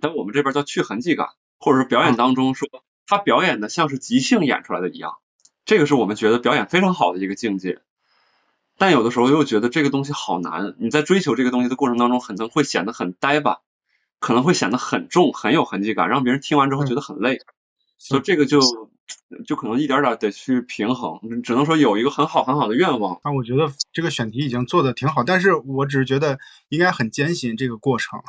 [0.00, 2.66] 但我们这边叫去痕迹感，或者是表演当中说
[3.06, 5.16] 他表演的像是即兴演出来的一样，
[5.66, 7.82] 这个是我们觉得表演非常好的一个境界。
[8.78, 13.58] 但有的时候又觉得这个东西好难，你在追求这个东西的过程当中，可能会显得很呆板，
[14.20, 17.40] 可能会显得很重，很有痕迹感，让别人听完之后觉得很累。
[17.98, 18.60] 所以这个就
[19.46, 23.14] 就可能一点点得去平衡，只能说有一个很好很好的愿望。
[23.22, 26.38] 啊，我觉得这个选题已经做的挺好，但是我只是觉得
[26.68, 28.20] 应该很艰辛这个过程。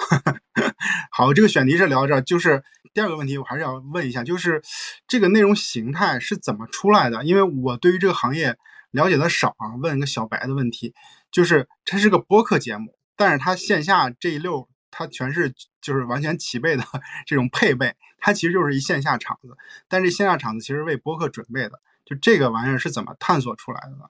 [1.11, 2.63] 好，这个选题是聊到这，就是
[2.93, 4.61] 第二个问题，我还是要问一下，就是
[5.07, 7.23] 这个内容形态是怎么出来的？
[7.23, 8.57] 因为我对于这个行业。
[8.91, 10.93] 了解的少啊，问一个小白的问题，
[11.29, 16.83] 就是它是个播客节目，但是它线下这一溜，它全是就是完全齐备的
[17.27, 19.57] 这种配备，它其实就是一线下场子，
[19.87, 24.05] 但这线下场子其实为播客准备的，就这个玩意儿是怎么探索出来的呢？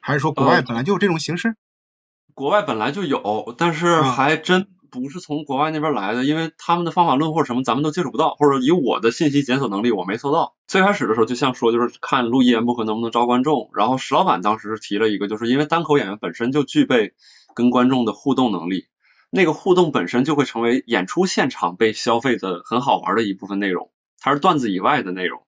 [0.00, 1.56] 还是说国外本来就有这种形式？
[2.34, 4.68] 国外本来就有，但是还真。
[4.92, 10.54] 不是从国外那边来的，因为他们的方法论或者什么咱们都接触不到，或者以我的信息检索能力我没搜到。
[10.66, 13.70] 最开始的时候就像说，就是看录一言不合能不能招观众。
[13.72, 17.14] 然后石老板当时是提了一个，就是因为单口演员本身就具备
[17.54, 18.86] 跟观众的互动能力，
[19.34, 25.46] 那个互动本身就会成为演出现场被消费的很好玩的一部分内容，它是段子以外的内容。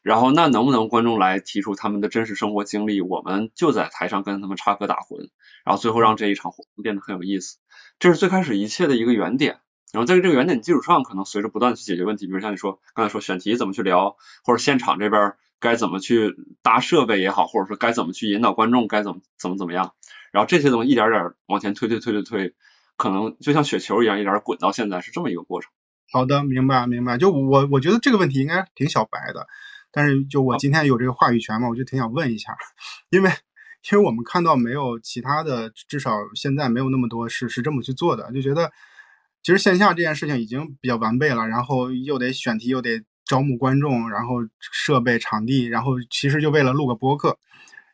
[0.00, 5.28] 然后那能不能观众来提出他们的真实生活经历，我们就在台上跟他们插科打诨，
[5.62, 7.58] 然后最后让这一场活变得很有意思。
[7.98, 9.58] 这是最开始一切的一个原点，
[9.92, 19.92] 然后在这个原点基础上，可能随着不断去解决问题，比如像你说刚才说选题怎么去聊，或者现场这边该怎么去搭设备也好，或者说该怎么去引导观众，该怎么怎么怎么样，
[20.32, 22.54] 然后这些东西一点点往前推推推推推，
[22.98, 25.70] 可能就像雪球一样，一点滚到现在是这么一个过程。
[26.12, 27.16] 好的，明白明白。
[27.16, 29.46] 就我我觉得这个问题应该挺小白的，
[29.90, 32.54] 但是就我今天有这个话语权嘛，我就挺想问一下，
[33.08, 33.30] 因为。
[33.92, 38.70] 因为我们看到没有其他的，至少现在没有那么多是是这么去做的，就觉得
[39.42, 47.38] 其实线下这件事情已经比较完备了，然后又得选题，又得招募观众，然后设备、场地，然后其实就为了录个播客，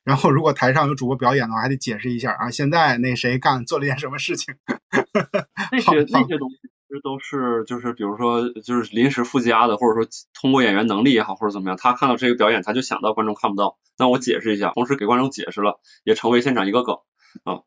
[0.05, 4.55] 然后如果台上有主播表演的话，还得解释一下啊，现在那谁干做了一件什么事情，
[5.73, 6.57] 那些那些东西。
[6.87, 16.99] 其实都是就是比如说就是临时附加的，或者说通过演员能力也好，或者怎么样，他看到这个表演，他就想到观众看不到，那我解释一下，同时给观众解释了，也成为现场一个梗
[17.43, 17.63] 啊。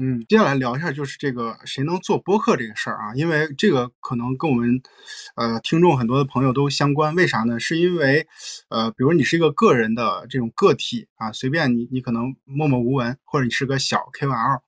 [0.00, 4.80] 嗯，接下来聊一下就是这个谁能做播客这个事儿啊，因为这个可能跟我们
[5.34, 7.58] 呃听众很多的朋友都相关，为啥呢？
[7.58, 8.26] 是因为
[8.68, 14.60] 呃，比如你是一个个人的这种个体啊，随便你你可能默默无闻，或者你是个小 KOL。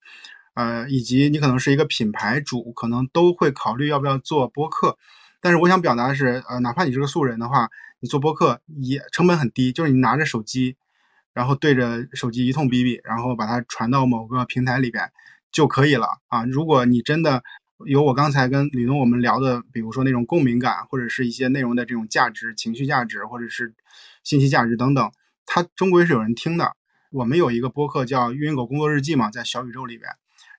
[0.55, 4.99] 呃，以及你可能是一个品牌主，可能都会考虑要不要做播客。
[5.41, 7.69] 但是我想表达的是，呃，哪怕你是个素人的话，
[8.01, 10.77] 你做播客也成本很低，就是你拿着手机，
[11.41, 15.11] 然后对着手机一通哔哔，然后把它传到某个平台里边
[15.51, 16.45] 就可以了啊。
[16.45, 17.43] 如果你真的
[17.87, 23.73] 有我刚才跟李东我们聊的，比如说那种共鸣感，或者是一些内容的这种价值、情绪价值，或者是
[24.23, 25.11] 信息价值等等，
[25.47, 26.77] 它终归是有人听的。
[27.11, 30.11] 我们有一个播客叫“晕狗工作日记”嘛，在小宇宙里边。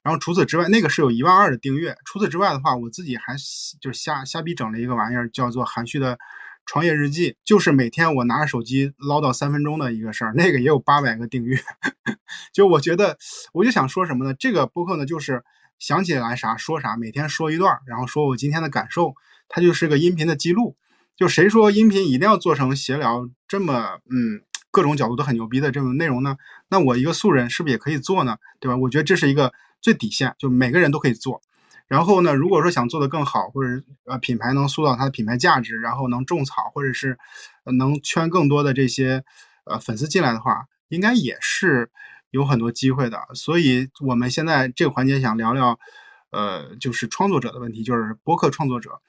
[0.02, 1.96] 然后除此之外，那个是有一万二的订阅。
[2.06, 3.36] 除此之外的话，我自己还
[3.80, 6.18] 就瞎瞎逼整了一个玩意儿，叫做含蓄的
[6.66, 10.34] 创业日记，就是每天我拿着手机唠叨三分钟的一个事儿。
[10.36, 11.58] 那个也有八百个订阅。
[12.54, 13.18] 就我觉得，
[13.54, 14.34] 我就想说什么呢？
[14.34, 15.44] 这个播客呢，就是
[15.80, 19.14] 想起来啥说啥，每天说一段，然后说我今天的感受，
[19.50, 20.76] 它就是个音频的记录。
[21.16, 24.42] 就谁说音频一定要做成闲聊这么嗯
[24.72, 26.38] 各种角度都很牛逼的这种内容呢？
[26.70, 28.38] 那我一个素人是不是也可以做呢？
[28.60, 28.78] 对吧？
[28.78, 29.54] 我觉得这是一个。
[29.84, 31.42] 最底线就每个人都可以做，
[31.92, 37.18] 然后呢，如果说想做得更好，或者呃品牌能塑造它的品牌价值，然后能种草，或者是
[37.66, 39.26] 能圈更多的这些
[39.66, 41.92] 呃粉丝进来的话，应该也是
[42.30, 43.20] 有很多机会的。
[43.34, 45.78] 所以我们现在这个环节想聊聊，
[46.30, 49.02] 呃，就是创作者的问题，就是播客创作者。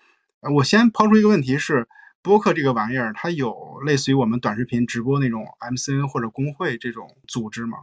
[0.56, 1.86] 我先抛出一个问题是，
[2.20, 7.78] 播客这个玩意儿，它有类似于我们短视频直播那种 MCN 或者工会这种组织吗？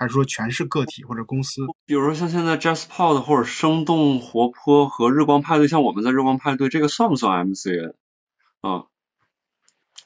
[0.00, 1.66] 还是说全是个体或者公司？
[1.84, 7.92] 比如说像现在 JustPod 或者生动活泼和日光派对，像我们在日光派对，这个算不算 MCN
[8.62, 8.84] 啊？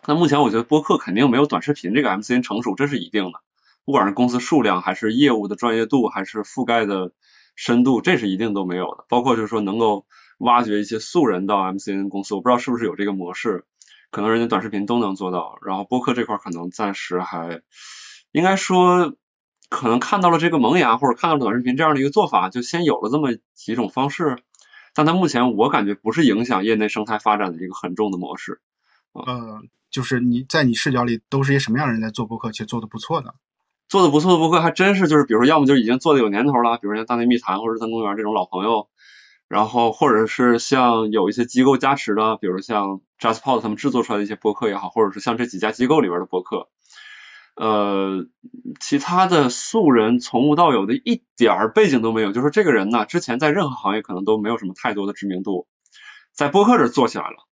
[0.05, 3.38] 那目前我觉得播客肯定没有短视频这个 MCN 成熟，这是一定的。
[3.84, 7.12] 不管是公司数量，还是业务的专业度，还是覆盖的
[7.55, 9.05] 深度，这是一定都没有的。
[9.09, 10.07] 包括就是说能够
[10.38, 13.64] 挖掘一些素人到 MCN 公司，我不知道是不是有这个模式，
[14.11, 15.57] 可能人家短视频都能做到。
[15.62, 17.62] 然后播客这块可能暂时还
[18.32, 19.14] 应该说。
[19.75, 24.39] 可能看到了这个萌芽，或者看到了短视频这样的一个做法，就先有了这么几种方式。
[24.95, 28.61] 但它目前我感觉不是影响业内生态发展的一个很重的模式。
[29.14, 29.61] 呃，
[29.91, 33.35] 就是你在你视角里都是一些什么样的人在做播客，且做的不错的？
[33.89, 38.89] 做的不错的播客还真是就是，比如说要么就已经做的有年头了，比如像大内密谈或者日坛公园这种老朋友，
[39.49, 46.68] 然后或者是像有一些机构加持的，比如像 JustPod 他们制作出来的一些播客也好，或者是像这几家机构里边的播客。
[47.57, 48.27] 呃，
[48.81, 55.69] 其他的素人从无到有的一点儿背景都没有，就是这个人呢，之前在任何行业可能都没有什么太多的知名度，
[56.33, 57.47] 在播客这做起来了，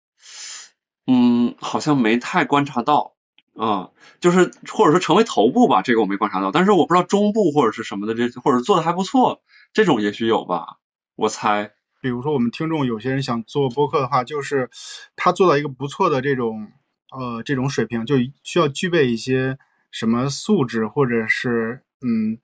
[1.06, 3.14] 嗯，好像没太观察到，
[3.56, 10.78] 啊，就是或者说成为头部吧，这个我没观察到，但是我不知道中部或者是什么的这，或者做的还不错，这种也许有吧，
[11.16, 11.74] 我猜。
[12.02, 14.72] 比如说我们听众有些人想做播客的话，就是
[15.16, 16.72] 他做到一个不错的这种
[17.12, 19.60] 呃这种水平，就需要具备一些。
[19.92, 22.40] 什么素质，或者是嗯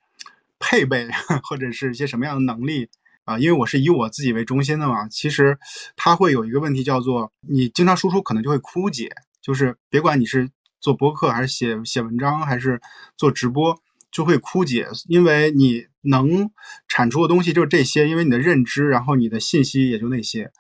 [0.60, 1.08] 配备，
[1.44, 2.90] 或者是一些什么样的能力
[3.24, 3.40] 啊？
[3.40, 5.58] 因为我是以我自己为中心的嘛，其实
[5.96, 9.10] 它会有一个问题叫做，你经常输出可能就会枯竭，
[9.42, 12.82] 就是别管你是做播客还是写写文章还是
[13.16, 13.82] 做直播，
[14.12, 16.52] 就会枯竭，因为你能
[16.88, 20.52] 产出的东西就是这些，因为你的认知，然后你的信息也就那些，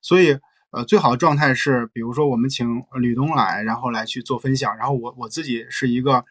[0.00, 0.38] 所以。
[0.76, 6.22] 呃，最好的状态是，比如说我们请吕东来，然后来去做分享，然后我我自己是一个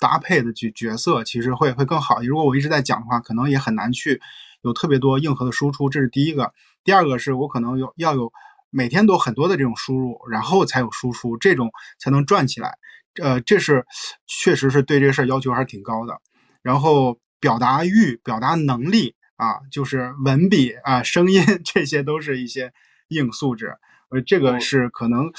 [0.00, 2.20] 搭配的角角色，其实会会更好。
[2.22, 4.20] 如果我一直在讲的话，可能也很难去
[4.62, 6.52] 有特别多硬核的输出，这是第一个。
[6.82, 8.32] 第二个是我可能有要有
[8.70, 12.76] 每天都很多的这种输入，然后才有输出，这种才能转起来。
[13.22, 13.86] 呃，这是
[14.26, 16.20] 确实是对这个事儿要求还是挺高的。
[16.60, 22.72] 然后表达欲、表达能力啊，就是文笔啊、声音， 这些都是一些
[23.06, 23.76] 硬素质。
[24.12, 25.30] 呃，这个是可能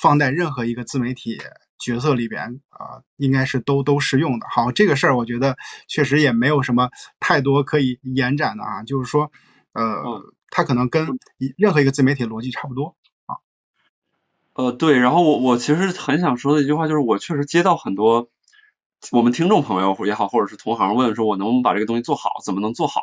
[0.00, 1.36] 放在任何一个自媒体
[1.78, 4.46] 角色里边啊，应该是都都适用的。
[4.48, 5.56] 好，这个事儿我觉得
[5.88, 9.32] 确实也没有什么太多可以延展的啊，就是说，
[9.72, 11.08] 呃，它可能跟
[11.56, 12.94] 任何一个自媒体逻辑差不多
[13.26, 13.42] 啊。
[14.54, 18.30] 呃，对，然后我我其实很想说的一句话就是，我确实接到很多
[19.10, 23.02] 我们听众朋友也好，或者是同行问说，我能不能把这个东西做好，怎么能做好？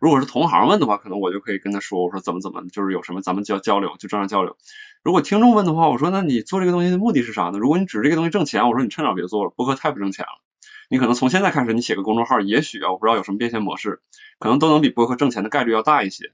[0.00, 4.56] 如果是同行问的话，可能我就可以跟他说，我说怎么怎么，就是有什么咱们交交流，就正常交流。
[5.04, 7.58] 如果听众问的话，我说那你做这个东西的目的是啥呢？
[7.58, 10.40] 如果你指这个东西挣钱，我说你趁早别做了，播客太不挣钱了。
[10.88, 14.00] 你可能从现在开始，你写个公众号，也许啊，我不知道有什么变现模式，
[14.38, 16.32] 可能都能比播客挣钱的概率要大一些。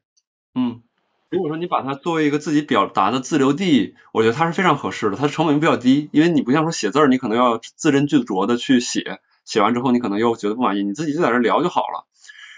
[0.54, 0.82] 嗯，
[1.28, 12.06] 如果说你把它作为一个自己表达的自留地，我觉得它是非常合适的，它的成本比较低，因为你不像说写字儿，你可能要字斟句酌的去写，写完之后你可能又觉得不满意，你自己就在这聊就好了。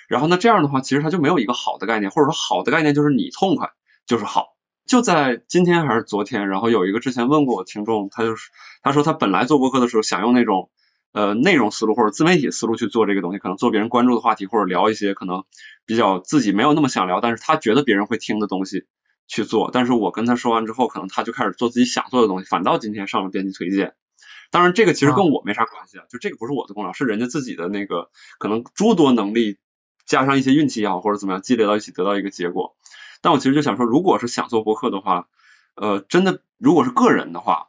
[0.08, 3.70] 然后那，这样的话，其实它就没有一个好的概念，或者说好的概念就是你痛快
[4.06, 4.56] 就是好。
[4.86, 8.48] 就在今天还是昨天，然后有一个之前问过我听众，他就是
[8.82, 10.70] 他说他本来做播客的时候想用那种
[11.12, 15.44] 呃内容思路或者自媒体思路去做这个东西，可能做别人关注的话题或者聊一些可能
[15.84, 18.86] 比较自己没有那么想聊，但是他觉得别人会听的东西
[19.26, 19.68] 去做。
[19.70, 23.92] 但是我跟他说完之后，可能他就开始做自己想做的东西，反倒今天上了编辑推荐。
[24.50, 29.58] 当然这个其实跟我没啥关系啊，就这个不是我的功劳，是人家自己的那个可能诸多能力。
[30.08, 32.74] 加上一些运气也好，或者怎么样积累到一起得到一个结果。
[33.20, 35.28] 但我其实就想说，如果是想做播客的话，
[35.74, 37.68] 呃，真的如果是个人的话，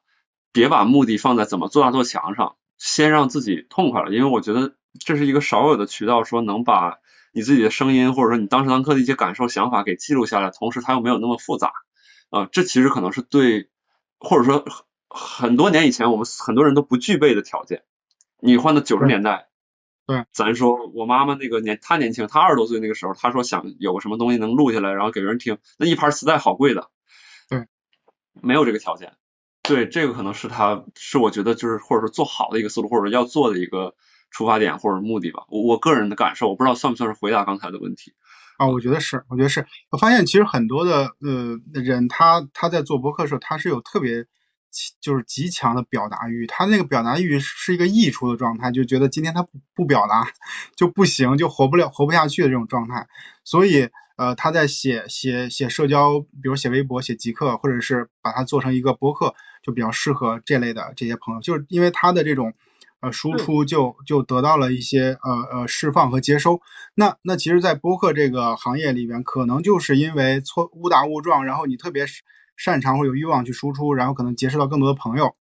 [0.53, 4.11] 别把目的放在怎么做大做强上，先让自己痛快了。
[4.11, 6.99] 因为我觉得这是一个少有的渠道，说能把
[7.33, 11.73] 你自己的声音或者说你当时当刻的一些感受想法给记录下来，同时它又没有那么复杂
[12.29, 12.47] 啊。
[12.51, 13.69] 这其实可能是对，
[14.17, 14.65] 或者说
[15.09, 17.83] 很多年以前我们很多人都不具备的条件。
[18.39, 19.48] 你换到九十年代。
[20.09, 26.89] 对，咱说我妈妈那个年，她年轻，她二十多岁那个时候，她说想有个什么东西能录下来，然后给别人听，那一盘磁带好贵的。
[27.47, 27.67] 对，
[28.41, 29.13] 没有这个条件。
[29.61, 33.93] 对，这个可能是他，是我觉得就是或者说做好的一个思路，或者要做的一个
[34.31, 35.43] 出发点或者目的吧。
[35.47, 38.15] 我我个人的感受，我不知道算不算是回答刚才的问题。
[38.57, 39.67] 啊，我觉得是，我觉得是。
[39.91, 44.25] 我发现其实很多的呃人，他他在做博客的时候，他是有特别。
[45.01, 50.27] 就是极强的表达欲，他那个表达欲是一个溢出的状态，就觉得今天他不不表达
[50.77, 53.07] 就不行，就活不了，活不下去的这种状态。
[53.43, 62.53] 所以，呃，他在写写写社交，比如写微博、写极客，或者是把它做成一个博客，就比较适合这类的这些朋友，就是因为他的这种
[63.01, 66.61] 呃输出就就得到了一些呃呃释放和接收。
[66.95, 72.21] 那那其实，在播客这个行业里边，可能就是因为错误打误撞，然后你特别是。
[72.59, 75.33] 擅长或有欲望去输出，然后可能结识到更多的朋友，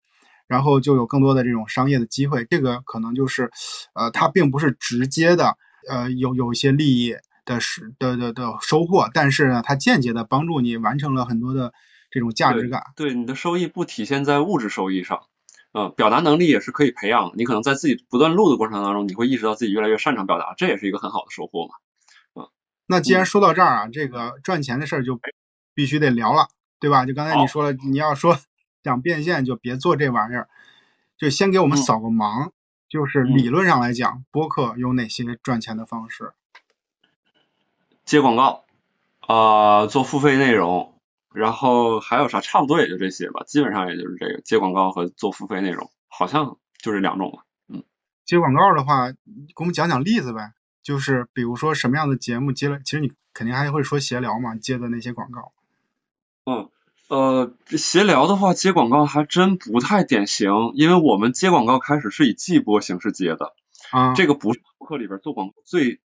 [0.47, 2.47] 然后就有更多的这种商业的机会。
[2.49, 3.51] 这个可能就是，
[3.93, 5.57] 呃，它并不是直接的，
[5.91, 11.73] 呃，有有一些利益的是的的的收获，但是呢，它间接的帮助你完成了很多的
[12.09, 12.85] 这种价值感。
[12.95, 15.23] 对你的收益不体现在物质收益上，
[15.73, 17.33] 呃，表达能力也是可以培养。
[17.35, 21.75] 你可能在自己不断录的过程当中，你会意识到自己越来越擅长表达，这也是一个很好的收获嘛。
[22.37, 22.47] 嗯，
[22.87, 25.19] 那既然说到这儿啊，这个赚钱的事儿就。
[25.75, 26.49] 必须得聊了，
[26.81, 27.05] 对吧？
[27.05, 28.39] 就刚才你说了，你要说
[28.85, 30.49] 想变现，就别做这玩意儿，
[31.17, 32.51] 就先给我们扫个盲。
[32.89, 36.33] 就是理论上来讲，播客有哪些赚钱的方式？
[38.07, 38.65] 接广告，
[39.21, 40.99] 啊，做付费内容，
[41.35, 42.41] 然后还有啥？
[42.41, 47.45] 差不多也就这些吧，基本上也就是这个接广告和做付费内容，好像就这两种吧。
[47.69, 47.85] 嗯，
[48.25, 50.55] 接广告的话，给我们讲讲例子呗。
[50.83, 55.53] 就是比如说什么样的节目接了，其实你肯定还会说闲聊嘛，接的那些广告。
[56.49, 56.69] 嗯。
[57.09, 63.55] 呃，闲聊的话接广告还真不太典型，因为我们接广告开始是以季播形式接的，
[63.91, 66.01] 啊，这个不是博客里边做广告最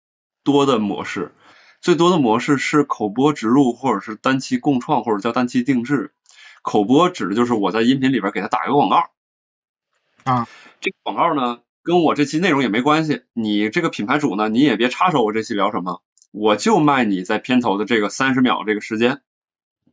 [0.44, 1.32] 多的模式，
[1.80, 6.12] 最多的模式是口播植入或者是单期共创或者叫单期定制。
[6.60, 9.10] 口播指的就是我在音频里边给他打一个广告，
[10.24, 10.46] 啊，
[10.82, 19.22] 这个广告呢跟我这期内容也没关系，你这个品牌主呢你也别插手我这期聊什么，我就卖你在片头的这个三十秒这个时间。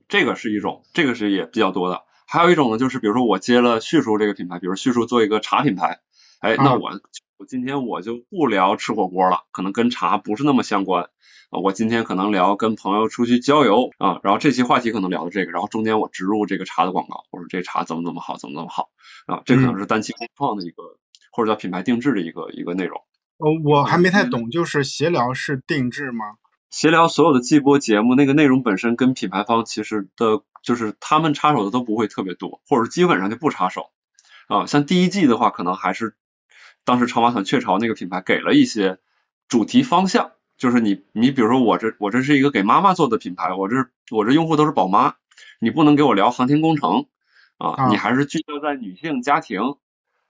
[0.07, 2.03] 这个是一种，这个是也比较多的。
[2.27, 5.99] 还有一种呢，就是比如说我接了叙述这个品牌，比如叙述做一个茶品牌，
[6.39, 6.91] 哎，那我
[7.37, 11.03] 我今天我就不聊吃火锅了，可能跟茶不是那么相关
[11.49, 11.59] 啊。
[11.63, 18.89] 我今天可能聊跟朋友出去郊游啊，然后这期话题可能聊的这个，然后中间我植入这个茶的广告，我说这茶怎么怎么好，怎么怎么好
[19.27, 20.83] 啊，这可能是单期共创的一个
[21.31, 22.99] 或者叫品牌定制的一个一个内容。
[23.37, 26.25] 呃，我还没太懂，就是闲聊是定制吗？
[26.70, 33.89] 闲聊所有的季播节目，那个内容本身跟品牌方其实的，就是他们插手的都不会特别多，或者基本上就不插手
[34.47, 34.65] 啊。
[34.65, 36.15] 像第一季的话，可能还是
[36.84, 38.99] 当时长马团雀巢那个品牌给了一些
[39.47, 43.76] 主题方向，就是你你比如说我这我这是一个给妈妈做的品牌，我这
[44.11, 45.15] 我这用户都是宝妈，
[45.59, 47.05] 你不能给我聊航天工程
[47.57, 49.61] 啊，你还是聚焦在女性家庭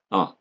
[0.10, 0.36] 啊。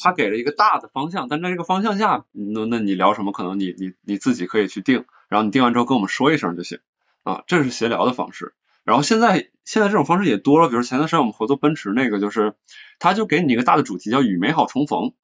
[0.00, 5.04] 他给了一个大的方向，但在这个方向下，那那你聊什么，可能你你你自己可以去定。
[5.32, 6.78] 然后你定完之后跟我们说一声就行
[7.22, 8.52] 啊，这是闲聊的方式。
[8.84, 12.54] 然后现在现在这种方式也多了，比如前段时间我们合作奔驰那个，就是
[12.98, 15.14] 他就给你一个大的主题叫与美好重逢，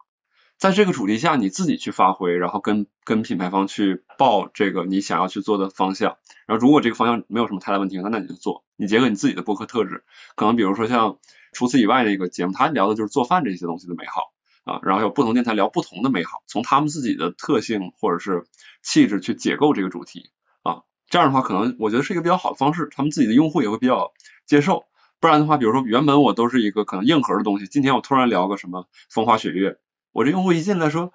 [0.57, 6.17] 在这个主题下你自己去发挥，然后跟跟品牌方去报这个你想要去做的方向。
[6.47, 10.05] 然后如果这个方向没有什么太大问题，那那你就做，你结合你自己的播客特质，
[10.37, 11.19] 可能比如说像
[11.53, 14.33] 除此以外的一个节目，他聊的就是做饭这些东西的美好。
[14.69, 18.45] 啊，然后有不同电台聊不同的美好，从他们自己的特性或者是
[18.83, 20.31] 气质去解构这个主题
[20.63, 24.13] 啊，这样的话可能我觉得是一个比较好的方式，他们自己的用户也会比较
[24.45, 24.85] 接受。
[25.21, 29.79] 不然的话，比如说原本我都是一个可能硬核的东西，今天我突然聊个什么风花雪月，
[30.13, 31.15] 我这用户一进来说，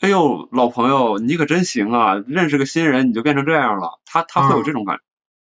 [0.00, 5.00] 哎呦老朋友你可真行啊，认识个新人你就变成这样了，他他会有这种感，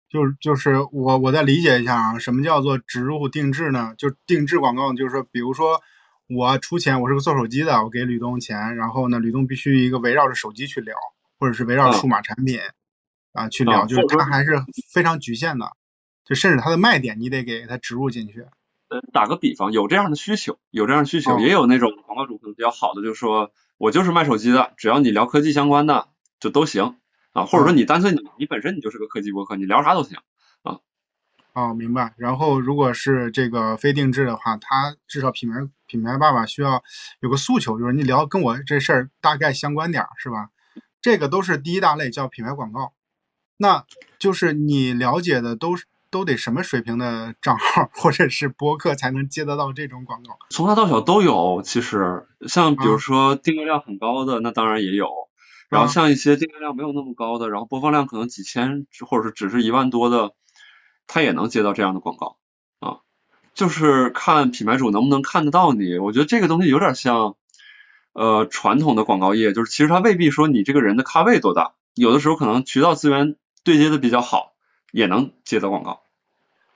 [0.10, 3.94] 就是就是我我再理解一下啊，什么叫做植入定制呢？
[3.98, 5.82] 就定制广告，就是说比如说。
[6.28, 10.96] 我出钱，我是个做手机的，我给吕东钱，然后呢，吕东必须一个围绕着手机去聊，
[11.38, 12.60] 或者是围绕数码产品
[13.34, 14.54] 啊去聊，就是他还是
[14.92, 15.72] 非常局限的，
[16.26, 18.46] 就甚至他的卖点你得给他植入进去。
[18.88, 26.08] 呃，打个比方，有这样的需求，有这样的需求，也有那种广告主可能比较好的，就是说我就是卖手机的，只要你聊科技相关的
[26.40, 26.96] 就都行
[27.34, 30.18] 啊，或者说你干脆你你本身你就是个科技博客，你聊啥都行
[30.64, 30.80] 啊。
[31.54, 32.14] 哦，明白。
[32.18, 35.56] 然后，如果是这个非定制的话，它至少品牌
[35.88, 36.84] 品牌爸爸需要
[37.20, 40.50] 有个诉求，就是你聊跟我这事儿大概相关点儿，是吧？
[41.02, 42.94] 这个都是第一大类，叫品牌广告。
[43.58, 43.86] 那
[44.20, 50.38] 就是你了解的都是都得什么水平的账号或者是播客才能接得到这种广告？
[50.50, 51.62] 从大到小都有。
[51.64, 55.10] 其实，像比如说订阅量很高的，那当然也有。
[55.70, 60.34] 然后像一些订阅量没有那么高的，然后播放量可能几千或者是只是一万多的。
[61.08, 62.45] 他也能接到这样的广告啊，
[63.56, 65.98] 就是看品牌主能不能看得到你。
[65.98, 67.38] 我觉得这个东西有点像，
[68.12, 74.52] 呃，传统的广告业，就是其实他未必说你这个人的咖位多大，有的时候可能渠道资源对接的比较好，
[74.92, 76.04] 也能接到广告。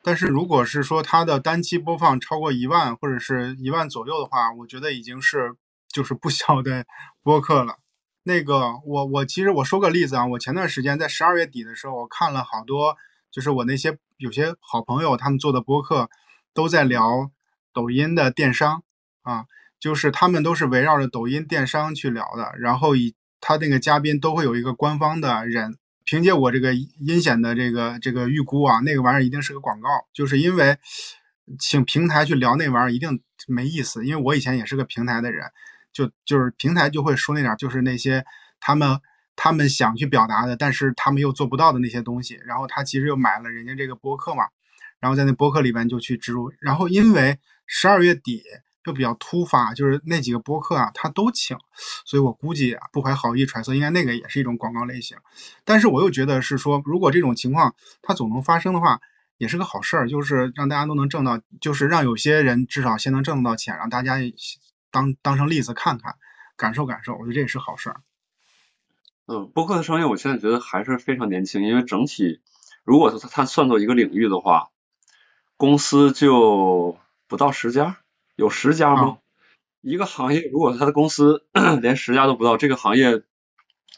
[0.02, 5.56] 但是如果是说他的单期播放超过一万或者是一万左右的话，我觉得已经是
[5.92, 6.86] 就是不小的
[7.22, 7.76] 播客了。
[8.24, 12.96] 那个我我其实我说个例子啊，我前段时间在十二月底的时候，我看了好多，
[13.30, 13.98] 就是我那些。
[14.20, 16.10] 有些好朋友他们做的播客
[16.54, 17.32] 都在聊
[17.74, 18.84] 抖音的电商
[19.22, 19.46] 啊，
[19.80, 30.78] 就是他们都是围绕着抖音电商去聊的，然后以他那个嘉宾都会有一个官方的人，凭借我这个阴险的这个这个预估啊，那个玩意儿一定是个广告，就是因为
[31.58, 35.46] 请平台去聊那玩意儿一定没意思，因为我以前也是个平台的人，
[35.92, 38.26] 就就是平台就会说那点，就是那些
[38.60, 39.00] 他们。
[39.42, 44.44] 他们想去表达的，但是他们又做不到的那些东西，然后他其实又买了人家这个播客嘛，
[45.00, 48.44] 然后在那播客里边就去植入，然后因为十二月底
[48.84, 51.58] 就比较突发，就是那几个播客啊他都请，
[52.06, 55.18] 所以我估计啊不怀好意揣测，应该那个也是一种广告类型，
[55.64, 59.00] 但是我又觉得是说，如果这种情况它总能发生的话，
[59.38, 64.18] 也是个好事儿，就是让大家都能挣到，就是让有些人至少先能挣到钱，让大家
[64.92, 66.16] 当当成例子看看，
[66.58, 68.02] 感受感受，我觉得这也是好事儿。
[69.28, 72.42] 嗯，播客的商业我现在觉得还是非常年轻，因为整体
[72.84, 74.70] 如果它它算作一个领域的话，
[75.60, 76.98] 公司就
[77.28, 77.98] 不到十家，
[78.38, 79.18] 有十家吗？
[79.82, 81.44] 一个行业如果他的公司
[81.82, 83.24] 连十家都不到，这个行业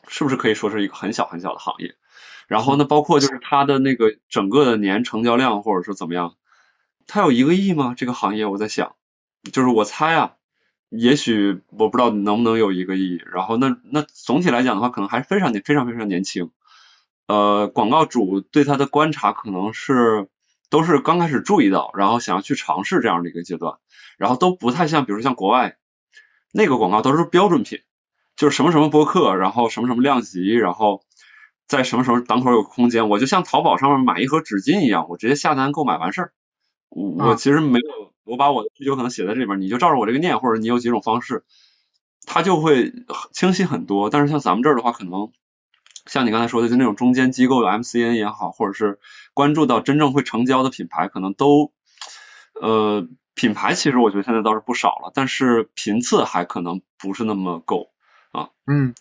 [0.07, 1.93] 是不是可以说是一个很小很小的行业？
[2.47, 6.35] 然后呢，包括就是它的那个整个的年成交量，或者说怎么样，
[7.05, 7.93] 它有一个亿吗？
[7.95, 8.95] 这个行业我在想，
[9.53, 10.33] 就是我猜啊，
[10.89, 13.21] 也许我不知道能不能有一个亿。
[13.31, 16.49] 然后那那总体来讲的话，可能还是非常年非常非常年轻。
[17.27, 20.27] 呃，广告主对它的观察可能是
[20.71, 23.75] 都是刚开始注意到，然后想要去尝试这样的一个阶段，
[24.17, 25.77] 然后都不太像，比如像国外
[26.51, 27.81] 那个广告都是标准品，
[28.35, 31.03] 就是什么什么播客，然后什么什么量级，然后。
[31.67, 36.33] 在什么什么档口有空间，我就像淘宝上面买一盒纸巾一样，我直接下单购买完事儿。
[36.89, 41.45] 我其实没有，我把我的需求可能写在这里边，你就照着我这个念，或者你有几种方式，
[42.25, 42.91] 它就会
[43.31, 44.09] 清晰很多。
[44.09, 45.31] 但是像咱们这儿的话，可能
[46.11, 48.99] 像你刚才说的，就那种中间机构的 MCN 也好，或者是
[49.33, 51.71] 关注到真正会成交的品牌，可能都
[52.61, 57.91] 呃品牌其实我觉得现在倒是不少了，但是频次还可能不是那么够
[58.33, 58.49] 啊。
[58.67, 58.93] 嗯。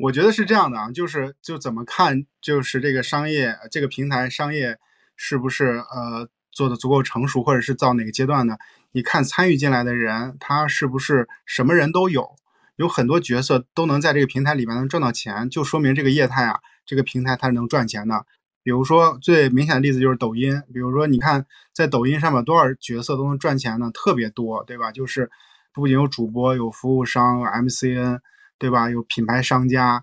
[0.00, 4.78] 我觉得是这样的啊，就是就怎么看，就是这个商业这个平台商业
[5.16, 8.58] 是不是呃做的足够成熟，或者是到哪个阶段呢？
[8.92, 12.36] 你看参与进来的人，他是不是什么人都有，
[12.78, 18.24] 有很多角色都能在这个平台里面能赚到钱，就说明这个业态啊，这个平台它是能赚钱的。
[18.62, 23.90] 比如说最明显的例子就是抖音，比如说你看在抖音上面多少角色都能赚钱呢？
[23.92, 24.90] 特别多，对吧？
[24.90, 25.30] 就是
[25.74, 28.20] 不仅有主播，有服务商，MCN。
[28.60, 28.90] 对吧？
[28.90, 30.02] 有品牌商家，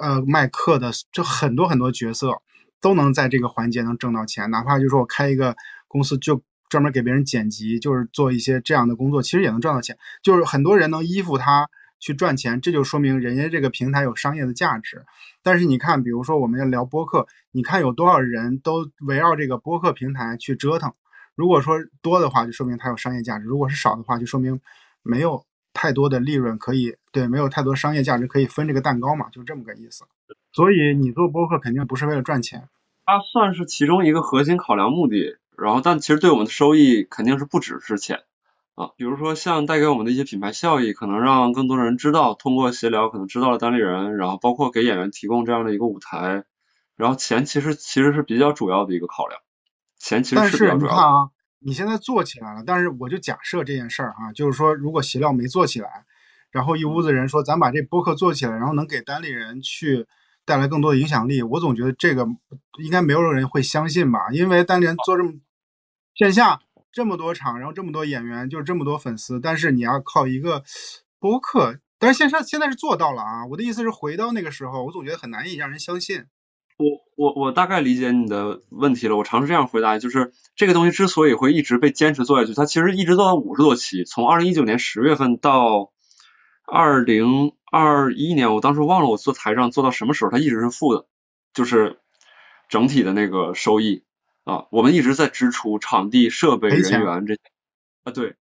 [0.00, 2.40] 呃，卖课的，就很多很多角色
[2.80, 4.50] 都能在这个环节能挣到钱。
[4.50, 5.54] 哪怕就说我开一个
[5.88, 9.94] 公司，就专门给别人剪辑，就是做一些这样的工作，其实也能赚到钱。
[10.22, 11.68] 就是很多人能依附他
[12.02, 15.06] 去赚钱，这就说明人家这个平台有商业的价值。
[15.42, 20.92] 但是你看，比如说我们要聊播客，你看有多少人都围绕这个播客平台去折腾。
[21.36, 24.60] 如果说多的话，就说明它有商业价值；如果是少的话，就说明
[25.02, 25.46] 没有。
[25.74, 30.04] 太多的利润可以对，没有太多商业价值可以分这个蛋糕嘛，就这么个意思。
[30.52, 32.68] 所以你做播客肯定不是为了赚钱，
[33.06, 35.38] 它算是其中一个核心考量目的。
[35.56, 38.20] 然后，但其实对我们的收益肯定是不只是钱
[38.74, 38.90] 啊。
[38.96, 46.44] 比如说像带给我们的一些品牌效益，可能让更多人知道，通过闲聊可能知道了单立人，然后包括给演员提供这样的一个舞台。
[46.94, 49.40] 然后钱其实其实是比较主要的一个考量，
[49.98, 51.30] 钱其实是比较主要的。
[51.58, 56.04] 你现在做起来了，但是我就假设这件事儿啊，就是说，如果协聊没做起来，
[56.50, 60.06] 然后一屋子人说咱把这播客做起来，然后能给单立人去
[60.44, 62.26] 带来更多的影响力，我总觉得这个
[62.78, 64.18] 应该没有人会相信吧？
[64.32, 65.32] 因为单立人做这么
[66.14, 66.60] 线下
[66.92, 70.62] 这么多场，然后这么多演员，就这么多粉丝，但是你要靠一个
[71.18, 73.46] 播客，但是线上现在是做到了啊。
[73.46, 76.26] 我的意思是回到那个时候，我总觉得很难以让人相信。
[76.78, 76.86] 我
[77.16, 85.92] 我我大概理解你的问题了，我尝试这样回答，就是这个东西之所以会一直被坚持做下去，它其实一直做到五十多期，从二零一九年十月份到
[86.66, 91.06] 二零二一年，我当时忘了我做台账做到什么时候，它一直是负的，
[91.54, 92.00] 就是
[92.68, 94.04] 整体的那个收益
[94.44, 97.36] 啊，我们一直在支出场地、设备、人员这
[98.04, 98.34] 啊对，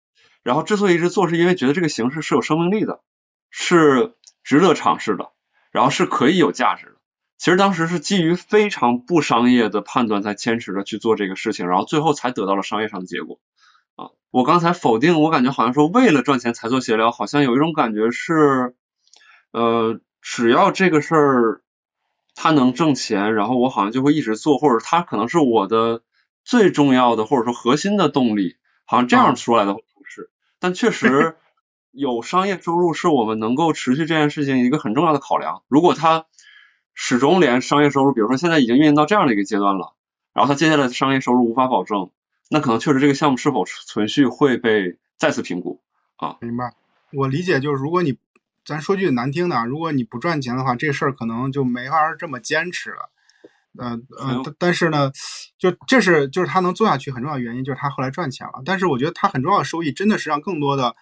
[0.43, 3.01] 然后之所以一直做，是因为觉得这个形式是有生命力的，
[3.49, 5.29] 是值得尝试的，
[5.71, 6.93] 然后是可以有价值的。
[7.37, 13.39] 其实当时是基于非常不商业的判断，在坚持着去做这个事情，然后最后才得到了商业上的结果。
[13.95, 18.75] 啊，我刚才否定，我感觉好像说为了赚钱才做协聊，好像有一种感觉是，
[19.51, 21.61] 呃，只要这个事儿
[22.43, 26.01] 它能挣钱，然后我好像就会一直做，或者他可能是我的
[26.43, 28.55] 最重要的或者说核心的动力，
[28.88, 30.31] 好像这样说来的不是。
[30.59, 31.35] 但确实
[31.91, 35.61] 有商业收入是我们能够持续这件事情一个很重要的考量。
[35.68, 36.26] 如果他
[36.95, 39.93] 始终连商业收入，比如说现在已经运营到这样的一个阶段了，
[40.34, 42.09] 然后他接下来的商业收入无法保证，
[42.49, 45.80] 那可能确实这个项目是否存续会被再次评估
[46.15, 46.38] 啊。
[46.41, 46.73] 明白，
[47.13, 48.18] 我理解就是，如果你
[48.65, 53.09] 咱说句难听的，如果你不赚钱的话，这事儿可能就没法这么坚持了。
[53.77, 55.11] 呃呃，但但是呢，
[55.57, 58.61] 就这是就是他能做下去很重要的原因，就是他后来赚钱了。
[58.65, 60.95] 但是我觉得他很重要的收益真的是让更多的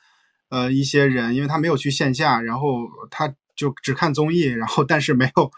[0.49, 5.51] 呃一些人，因为他没有去线下，然后他就只看综艺，然后但是没有。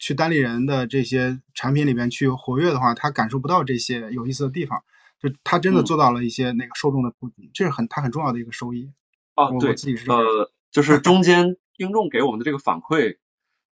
[0.00, 4.80] 去单立人的这些产品里面去活跃的话，他感受不到这些有意思的地方，
[5.20, 8.88] 就他真的做到了一些那个受众的普及，这是很他很重要的一个收益。
[9.34, 9.74] 啊，对，
[10.14, 13.18] 呃，就是中间听众给我们的这个反馈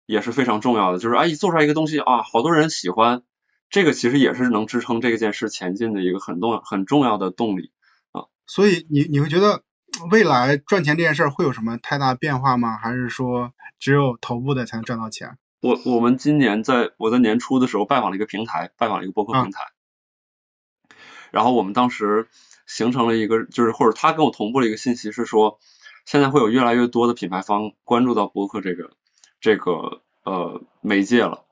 [0.06, 3.22] 也是非常重要的，就是啊，一做出来一个东西啊，好多人喜欢，
[3.70, 7.72] 这个其实也是能支撑这件事前进的一个很重要很重要的动力
[8.12, 8.24] 啊。
[8.46, 9.62] 所以你你会觉得
[10.10, 12.76] 未来赚钱这件事会有什么太大变化吗？
[12.76, 15.38] 还是说只有头部的才能赚到钱？
[15.60, 19.60] 我我们今年在我在年初的时候拜访了一个平台，拜访了一个博客平台，
[21.32, 22.28] 然后我们当时
[22.66, 25.58] 形成了一个，就是或者他跟我同步了一个信息是说，
[26.06, 28.92] 现在会有越来越多的品牌方关注到播客这个
[29.40, 31.44] 这个呃媒介了。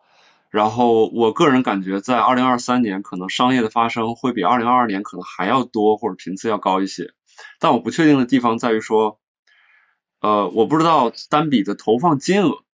[0.49, 7.13] 然后我个人感觉，在二零二三年，可能商业的发生会比二零二二年可能还要多，或者频次要高一些。
[7.59, 9.19] 但我不确定的地方在于说，
[10.21, 12.65] 呃，我不知道单笔的投放金额。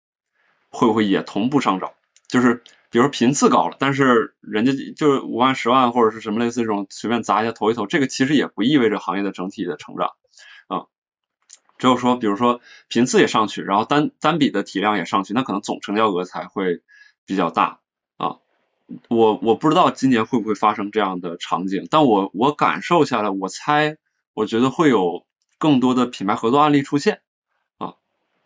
[0.72, 1.90] 会不会也同步上涨？
[2.28, 2.62] 就是
[2.92, 10.12] 比如频次高了，但是人家就是五万、十万或者是什么类似这种随便砸一下投一投，这个其实也不意味着行业的整体的成长。
[11.80, 16.82] 只有说，比如说频次也上去，然后单单笔的体量也上去，那可能总成交额才会
[17.24, 17.80] 比较大
[18.18, 18.36] 啊。
[19.08, 23.96] 我我不知道今年会不会发生这样的场景，但我我感受下来，我猜
[24.34, 25.24] 我觉得会有
[25.56, 27.22] 更多的品牌合作案例出现
[27.78, 27.94] 啊。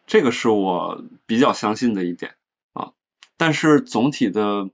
[0.06, 2.36] 这个是我比较相信的一点
[2.73, 2.93] 啊，
[3.36, 4.70] 但是总体的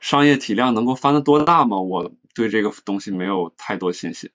[0.00, 1.78] 商业体量能够翻得多大吗？
[1.80, 4.30] 我对这个东西没有太多信心。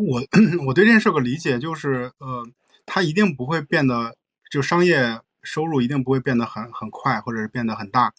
[0.00, 0.22] 我
[0.66, 2.46] 我对这件事有个理解，就是呃，
[2.86, 4.16] 它一定不会变得
[4.50, 8.12] 就商业收入一定不会变得很很快，或者是变得很大，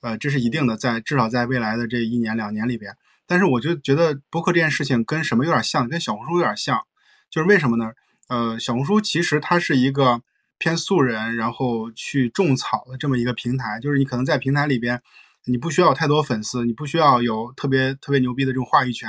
[0.00, 2.96] 呃，这是一定的，在至少在未来的这一年两年里边。
[3.26, 6.78] 但是我就觉得播客这件事情跟什么有点像，跟小红书有点像，
[7.30, 7.92] 就是为什么呢？
[8.28, 10.20] 呃，小红书其实它是一个
[10.58, 13.80] 偏素人，然后去种草的这么一个平台。
[13.80, 15.00] 就是你可能在平台里边，
[15.46, 19.08] 你不需要太多粉丝，你不需要有特别特别牛逼的这种话语权，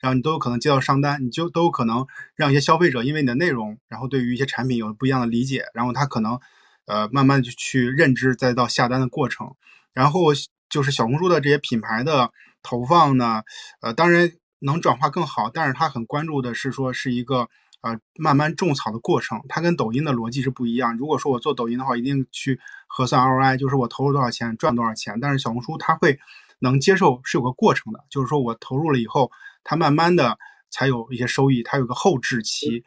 [0.00, 6.38] 然后你都有可能接到商单，你就都有可能让一些消费者因为你的内容，然后对于一些产品有不一样的理解，然后他可能
[6.86, 9.54] 呃慢慢就去认知，再到下单的过程。
[9.92, 10.32] 然后
[10.68, 12.30] 就是小红书的这些品牌的
[12.62, 13.42] 投放呢，
[13.80, 17.48] 呃，当然能转化更好，但是他很关注的是说是一个。
[17.84, 20.96] 呃，慢慢种草的过程，它跟抖音的逻辑是不一样。
[20.96, 25.20] 如果说我做抖音的话，一定去核算 ROI，就是我投入多少钱赚多少钱。
[25.20, 26.18] 但是小红书它会
[26.60, 29.30] 能接受是有个过程的，就是说我投入了以后，
[29.62, 30.38] 它慢慢的
[30.70, 32.82] 才有一些收益，它有个后置期。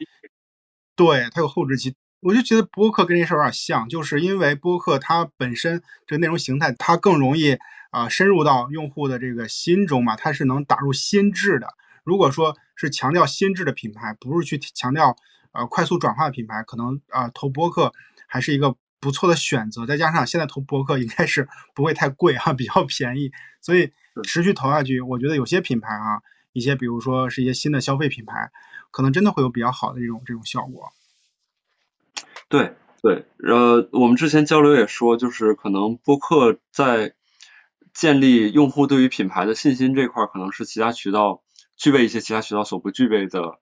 [0.96, 1.94] 对，它有后置期。
[2.22, 7.56] 我就觉得播客跟这事有点像，就是因为播客它本身这个内容形态，它更容易
[7.92, 11.68] 啊深入到用户的这个心中嘛，它是能打入心智的。
[12.04, 15.18] 如果说是强调心智的品牌，不是去强调
[15.52, 17.92] 呃快速转化的品牌，可能啊投播客
[18.28, 19.86] 还是一个不错的选择。
[19.86, 23.92] 再加上现在投播客应该是不会太贵哈，比较便宜，所以
[24.24, 26.22] 持续投下去，我觉得有些品牌啊，
[26.54, 28.52] 一些比如说是一些新的消费品牌，
[28.92, 30.90] 可能真的会有比较好的这种这种效果。
[32.48, 37.14] 对对，呃，我们之前交流也说，就是可能播客在
[37.94, 41.42] 建立用户对于品牌的信心这块，可能是其他渠道。
[41.78, 43.60] 具备一些其他渠道所不具备的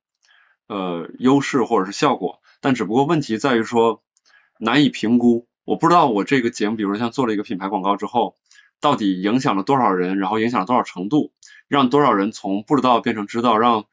[0.68, 4.02] 呃优势或者是效果，但只不过问题在于说
[4.58, 5.48] 难以评估。
[5.66, 8.38] 我不知道我这个节目，比如说像做了一个品牌广告之后，
[8.80, 11.34] 到底影响了多少人，然后影响了多少程度，
[11.68, 13.86] 让多少人从不知道变成知道，让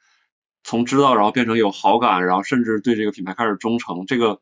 [0.63, 4.07] 从知道然后变成有好感，然后甚至对这个品牌开始忠诚。
[4.07, 4.41] 这个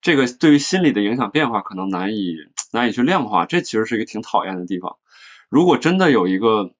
[0.00, 2.36] 这个对于心理的影响变化可能难以
[2.72, 4.96] 难以去量化，这其实是一个挺讨厌的地方。
[5.50, 6.72] 如果真的有一个。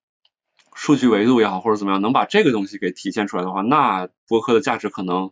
[0.82, 5.30] 数据维度也好，或者怎么样，能把这个东西给体现出来的话，那播客的价值可能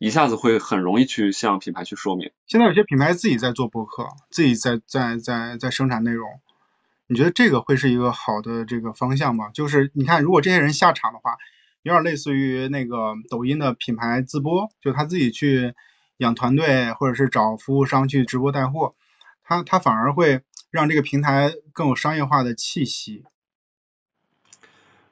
[0.00, 2.32] 一下子会很容易去向品牌去说明。
[2.48, 6.28] 现在有些品牌自己在做播客，自己在在在在生产内容，
[7.06, 9.50] 你觉得这个会是一个好的这个方向吗？
[9.54, 11.36] 就是你看，如果这些人下场的话，
[11.84, 15.74] 有点类似于那个抖音的品牌自播，就他自己去
[16.16, 18.96] 养团队，或者是找服务商去直播带货，
[19.44, 20.40] 他他反而会
[20.72, 23.22] 让这个平台更有商业化的气息。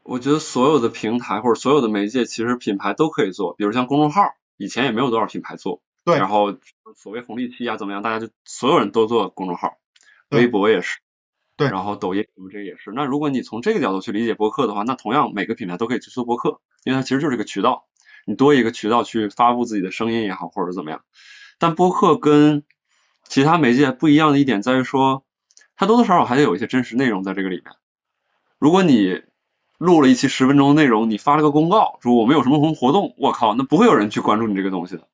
[0.08, 3.54] 我觉得所有的平台或者所有的媒介，其实品牌都可以做。
[3.54, 4.22] 比如像公众号，
[4.56, 5.82] 以前也没有多少品牌做。
[6.04, 6.16] 对。
[6.16, 6.56] 然后
[6.96, 9.78] 所谓红利期啊怎么样，大家就所有人都做公众号，
[10.30, 11.00] 微博也是。
[11.56, 11.68] 对。
[11.68, 12.92] 然后抖音什么这也是。
[12.92, 17.86] 那如果你从这个角度去理解播客的话，那同样每个品牌都可以去做播客，因为它其实就是一个渠道，
[18.26, 21.02] 你多一个渠道去发布自己的声音也好，或者怎么样。
[21.58, 22.64] 但播客跟
[23.24, 25.24] 其他媒介不一样的一点在于说，
[25.74, 27.74] 它多多少少还得有一些真实内容在这个里面。
[28.58, 29.22] 如果你
[29.78, 35.06] 录了一期十分钟内容，你发了个公告说我们有什么什么活动，我靠，那不会有人去关注你这个东西的。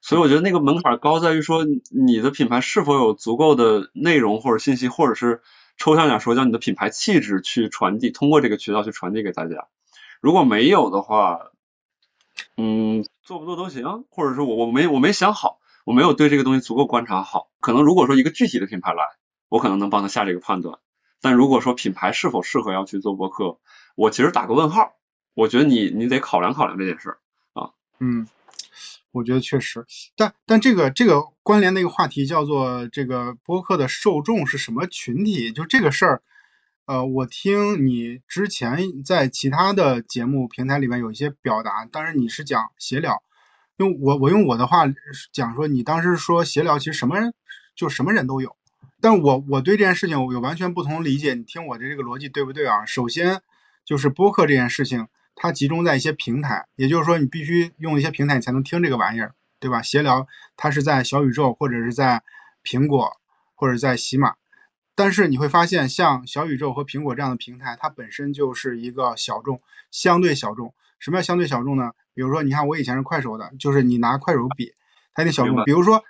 [0.00, 5.42] 所以我觉得那个门槛高在于说你的品牌是否有足够的内容或者信息，或者是
[5.76, 9.66] 抽象点说叫你的品牌气质去传递，通过这个渠道去传递给大家。
[10.20, 11.50] 如果没有的话，
[12.56, 17.48] 嗯，做不做都行，或者说我我没我没想好，我没有对这个东西足够观察好。
[17.60, 19.02] 可能如果说一个具体的品牌来，
[19.48, 20.78] 我可能能帮他下这个判断。
[21.20, 23.58] 但如果说品牌是否适合要去做播客，
[23.94, 24.92] 我其实打个问号。
[25.34, 27.18] 我觉得你你得考量考量这件事儿
[27.52, 27.70] 啊。
[28.00, 28.26] 嗯，
[29.12, 29.84] 我觉得确实，
[30.16, 35.52] 但但这个这个关联的一个话题叫做这个播客的受众是什么群体？
[35.52, 36.22] 就这个事儿，
[36.86, 43.22] 呃，我听你之前在其他的节目平台里面有一些表达，当然你是讲闲聊，
[43.76, 44.84] 用我我用我的话
[45.32, 47.16] 讲说，你当时说闲聊其实什么
[47.74, 48.56] 就什么人都有，
[49.06, 52.84] 但我我对这件事情我有完全不同理解，你听我的这个逻辑对不对啊？
[52.84, 53.40] 首先
[53.84, 55.06] 就是播客这件事情。
[55.36, 59.80] 它集中在一些平台，也就是说，你必须用一些平台你才能听这个玩意儿，对吧？
[59.80, 60.26] 闲聊
[60.56, 62.20] 它是在小宇宙或者是在
[62.64, 63.08] 苹果
[63.54, 64.34] 或者在喜马，
[64.96, 69.62] 但是你会发现，像小宇宙和苹果这样的平台，它本身就是一个小众，
[69.92, 70.74] 相对小众。
[70.98, 71.92] 什么叫相对小众呢？
[72.12, 74.72] 比如说，你看我以前是快手的，就是你拿快手比，
[75.14, 75.62] 它那小众。
[75.62, 76.02] 比如说，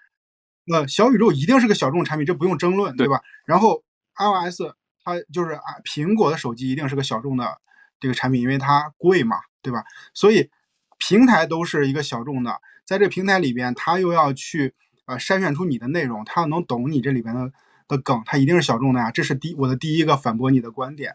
[0.72, 3.20] 呃，小宇宙一定是个小众产品，这不用争论，对吧？
[3.44, 3.84] 然后
[4.16, 4.62] iOS
[5.04, 7.60] 它就是啊，苹果的手机一定是个小众的。
[8.00, 9.84] 这个产品因为它贵嘛，对吧？
[10.12, 10.50] 所以
[10.98, 14.74] 平台都是一个小众的，在这个平台里边，它又要去
[15.06, 17.52] 呃筛选出你的内容，它要能懂你这里边的
[17.88, 19.10] 的梗，它一定是小众的呀。
[19.10, 21.14] 这是第我的第一个反驳你的观点。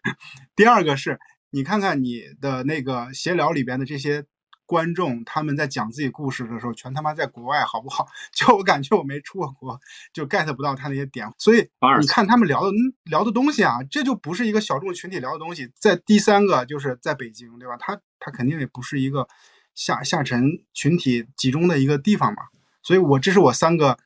[0.56, 1.20] 第二个是
[1.50, 4.24] 你看看你的那个闲聊里边的这些。
[4.68, 8.06] 观众他们在讲自己故事的时候，全他妈在国外，好不好？
[8.34, 9.80] 就我感觉我没出过国，
[10.12, 11.26] 就 get 不到他那些点。
[11.38, 11.66] 所以
[12.02, 12.70] 你看他们聊的
[13.04, 15.72] 聊的东西啊，这就不是一个小众群体聊的东西。
[15.74, 17.78] 在第三个就是在北京，对吧？
[17.78, 19.26] 他他肯定也不是一个
[19.74, 22.42] 下下沉群体集中的一个地方嘛。
[22.82, 23.98] 所以我这是我三个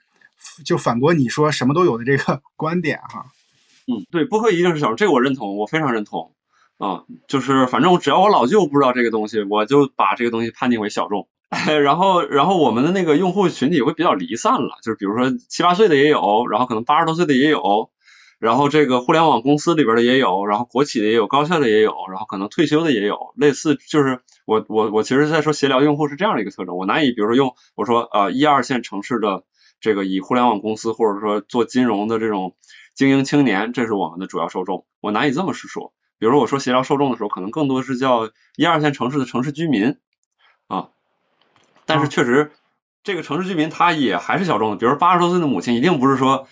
[0.65, 3.27] 就反驳你说什么都有的这个 观点哈。
[3.89, 6.33] 嗯，对，播客一定是小众，这个我认同，我非常认同。
[6.83, 11.29] 啊，就是反正只要我老舅不知道这个东西，我就把这个东西判定为小众。
[11.85, 17.91] 然后，然后我们的那个用户群体会比较离散了，就是比如说七八岁的也有，然后可能八十多岁的也有，
[18.41, 23.33] 然后这个互联网公司里边的也有，然后国企的也有，高校的也有，然后可能退休的也有。
[23.37, 26.77] 类似就是我我我其实在说协聊用户是这样的一个特征。
[26.77, 29.45] 我难以比如说用我说呃一二线城市的
[29.81, 32.57] 这个以互联网公司或者说做金融的这种
[32.97, 35.93] 精英青年，这是我们的主要受众，我难以这么是说。
[36.23, 39.97] 比如说我说协调受众的时候，可能更多是叫一二线城市的城市居民
[40.69, 40.91] 啊，
[41.85, 42.53] 但是确实
[43.03, 44.77] 这个城市居民他也还是小众的。
[44.77, 46.47] 比如八十多岁的母亲，一定不是说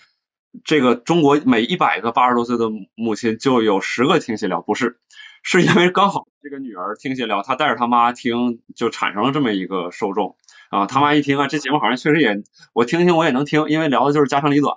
[0.65, 4.99] 这个中国每一百个八十多岁的母亲就有十个听协聊，不是，
[5.41, 10.35] 是因为刚好这个女儿听协聊，她带着她妈听，就产生了这么一个受众
[10.69, 10.85] 啊。
[10.85, 12.43] 他妈一听啊，这节目好像确实也
[12.73, 14.75] 我听听我也能听，因为聊的就是家长里短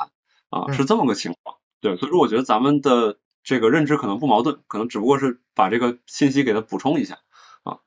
[0.51, 1.57] 啊，是这么个情况。
[1.81, 3.19] 对，所以说我觉得咱们的。
[3.45, 7.21] 这个认知可能不矛盾，可能只不过是把这个信息给它补充一下
[7.63, 7.79] 啊。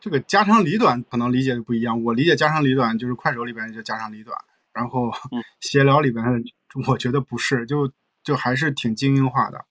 [0.00, 4.36] 这个家长里短可能理解的不一样，我理解家长里短就是快手里边就家长里短，
[4.72, 5.12] 然后
[5.60, 6.24] 闲聊里边
[6.88, 7.92] 我觉得不是，就
[8.24, 9.64] 就还是挺精英化的。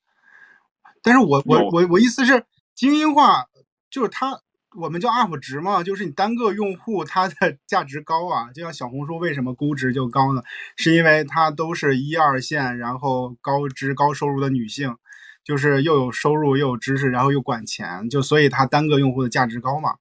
[1.01, 2.45] 但是我我我我意思是
[2.75, 3.47] 精英化
[3.89, 4.39] 就是它。
[4.73, 10.41] 我们叫 UP 值嘛，就是你单个用户它的 价值高啊，就像小红书为什么估值就高呢？
[10.77, 14.95] 是因为它都是一二线，然后高知高收入的女性，
[15.43, 19.95] 就是又有收入又有知识，然后又管钱，就所以它单个用户的价值高嘛。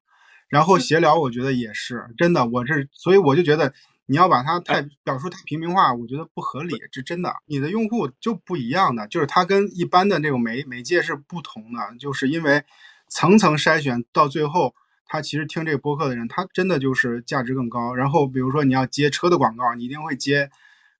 [0.49, 3.73] 然后闲聊我觉得也是真的，我这所以我就觉得
[4.07, 7.35] 你要把它太表述太平民化，我觉得不合理，这真的。
[7.47, 12.63] 你的用户就不一样的，就是它跟一般的那种媒媒介是不同的，就是因为。
[13.11, 14.74] 层层筛选到最后，
[15.05, 17.93] 他其实听这个播客的人，他真的就是价值更高。
[17.95, 20.51] 然后比如说你要接车的广告，你一定会接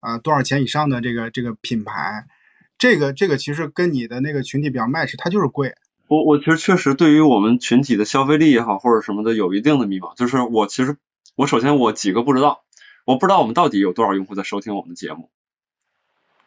[0.01, 2.27] 啊多少钱以上的这个这个品牌，
[2.77, 5.75] 这个这个其实跟你的那个群体比较 match，它就是贵。
[6.09, 10.97] 我我其实确实对于我们群体的消费力也好或者什么的有一定的迷茫，就是我其实
[11.37, 12.65] 我首先我几个不知道，
[13.05, 15.31] 我不知道我们到底有多少用户在收听我们的节目，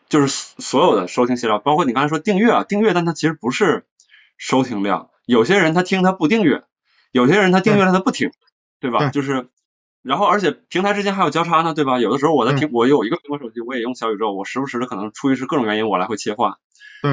[0.09, 3.85] 就是所有的收听资料，包括你刚才说订阅啊订阅，但它其实不是
[4.37, 5.11] 收听量。
[5.25, 6.63] 有些人他听他不订阅，
[7.11, 8.31] 有些人他订阅了他不听，
[8.79, 8.99] 对吧？
[9.11, 9.49] 就是，
[10.01, 11.99] 然后而且平台之间还有交叉呢，对吧？
[11.99, 16.57] 有的时候我在听，我有一个苹果手机，我也用小宇宙，我时不时的可能出于是各种原因，我来回切换，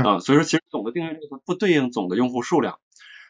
[0.02, 2.78] 啊，所以说其实总的订阅率它不对应总的用户数量，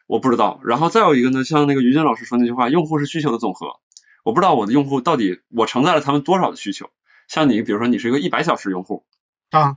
[0.07, 0.61] 我不知道。
[0.65, 3.77] 然后再有一个呢，像那个于军老师说那句话，用户是需求的总和，
[4.24, 6.89] 我不知道我的用户到底我承载了他们多少的需求。
[7.28, 9.05] 像你比如说你是一个一百小时用户
[9.51, 9.77] 啊，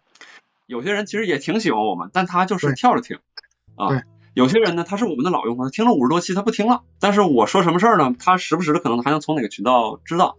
[0.66, 3.20] 有些人其实也挺喜欢我们，但他就是跳着听
[3.76, 4.02] 啊。
[4.34, 6.82] 有些人呢，他是我们的老用户，他听了五十多期，他不听了。
[7.00, 8.16] 但是我说什么事儿呢？
[8.18, 10.38] 他时不时的可能还能从哪个渠道知道。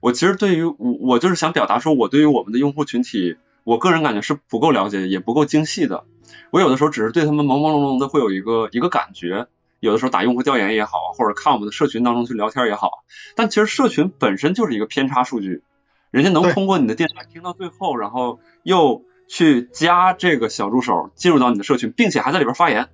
[0.00, 6.04] 我其实对于我，我就是想表达说，我对于我们的用户群体，我个人感觉是不够了解，也不够精细的。
[6.50, 9.46] 我有的时候只是对他们朦朦胧胧的会有一个一个感觉。
[9.78, 13.04] 有的时候打用户调研也好，或者看我们的社群当中去聊天也好，
[13.36, 15.62] 但其实社群本身就是一个偏差数据。
[16.10, 22.88] 人家能通过你的电台听到最后，然后又去加这个小助手进入到你的社群，并且还在里边发言，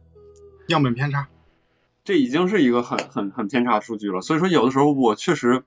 [0.68, 1.28] 样本偏差，
[2.04, 4.20] 这已经是一个很很很偏差数据了。
[4.20, 5.64] 所以说，有的时候我确实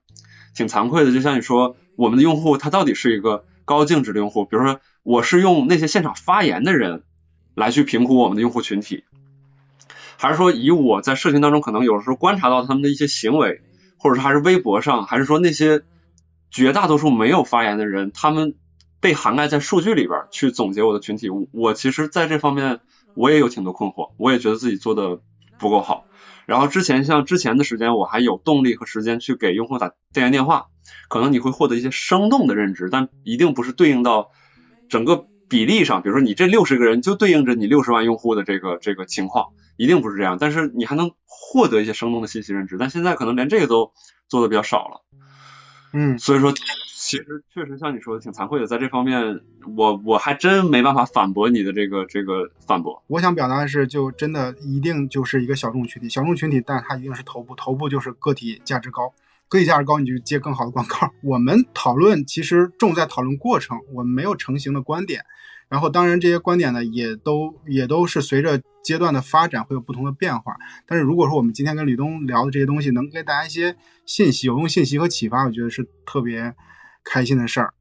[0.55, 1.11] 挺惭愧的。
[1.11, 7.03] 就像你说，我们的用户他到底是一个高净值的用户，比如说我是用那些现场发言的人
[7.53, 9.03] 来去评估我们的用户群体，
[10.17, 13.61] 还是说以我在社群当中可能有时候观察到他们的一些行为，
[13.97, 15.83] 或者是还是微博上，还是说那些
[16.49, 18.55] 绝大多数没有发言的人，他们。
[19.01, 22.79] 被涵盖在数据里边去总结我的群体，我其实在这方面
[23.15, 25.19] 我也有挺多困惑，我也觉得自己做的
[25.57, 26.05] 不够好。
[26.45, 30.67] 然后之前像之前的时间，我还有动力和时间去给用户打电言电话，
[31.09, 34.29] 可能你会获得一些生动的认知，但一定不是对应到
[34.89, 40.37] 整个比例上，比如说你这六十个人就对应着你六十万用户的这个这个情况，一定不是这样。
[40.39, 43.93] 但是你还能获得一些生动的信息认知，但现在可能连这个都
[44.27, 45.03] 做的比较少了。
[45.93, 46.53] 嗯，所以说。
[47.07, 49.39] 其实确实像你说的挺惭愧的，在这方面
[49.77, 53.03] 我我还真没办法反驳你的这个这个反驳。
[53.05, 59.13] 我想表达的是，就真的一定就是一个小众群体，小众群体，但它一定是头部，头部就是个体价值高，
[59.47, 61.11] 个体价值高你就接更好的广告。
[61.21, 65.23] 我们讨论其实重在讨论过程，我们没有成型的观点。
[65.69, 70.55] 然后当然这些观点呢，也都也都是随着阶段的发展会有不同的变化。
[70.87, 73.75] 但是如果说我们今天跟吕东聊的这些东西能给大家一些
[74.07, 76.55] 信息、有用信息和启发，我觉得是特别。
[77.05, 77.74] 开心的事儿。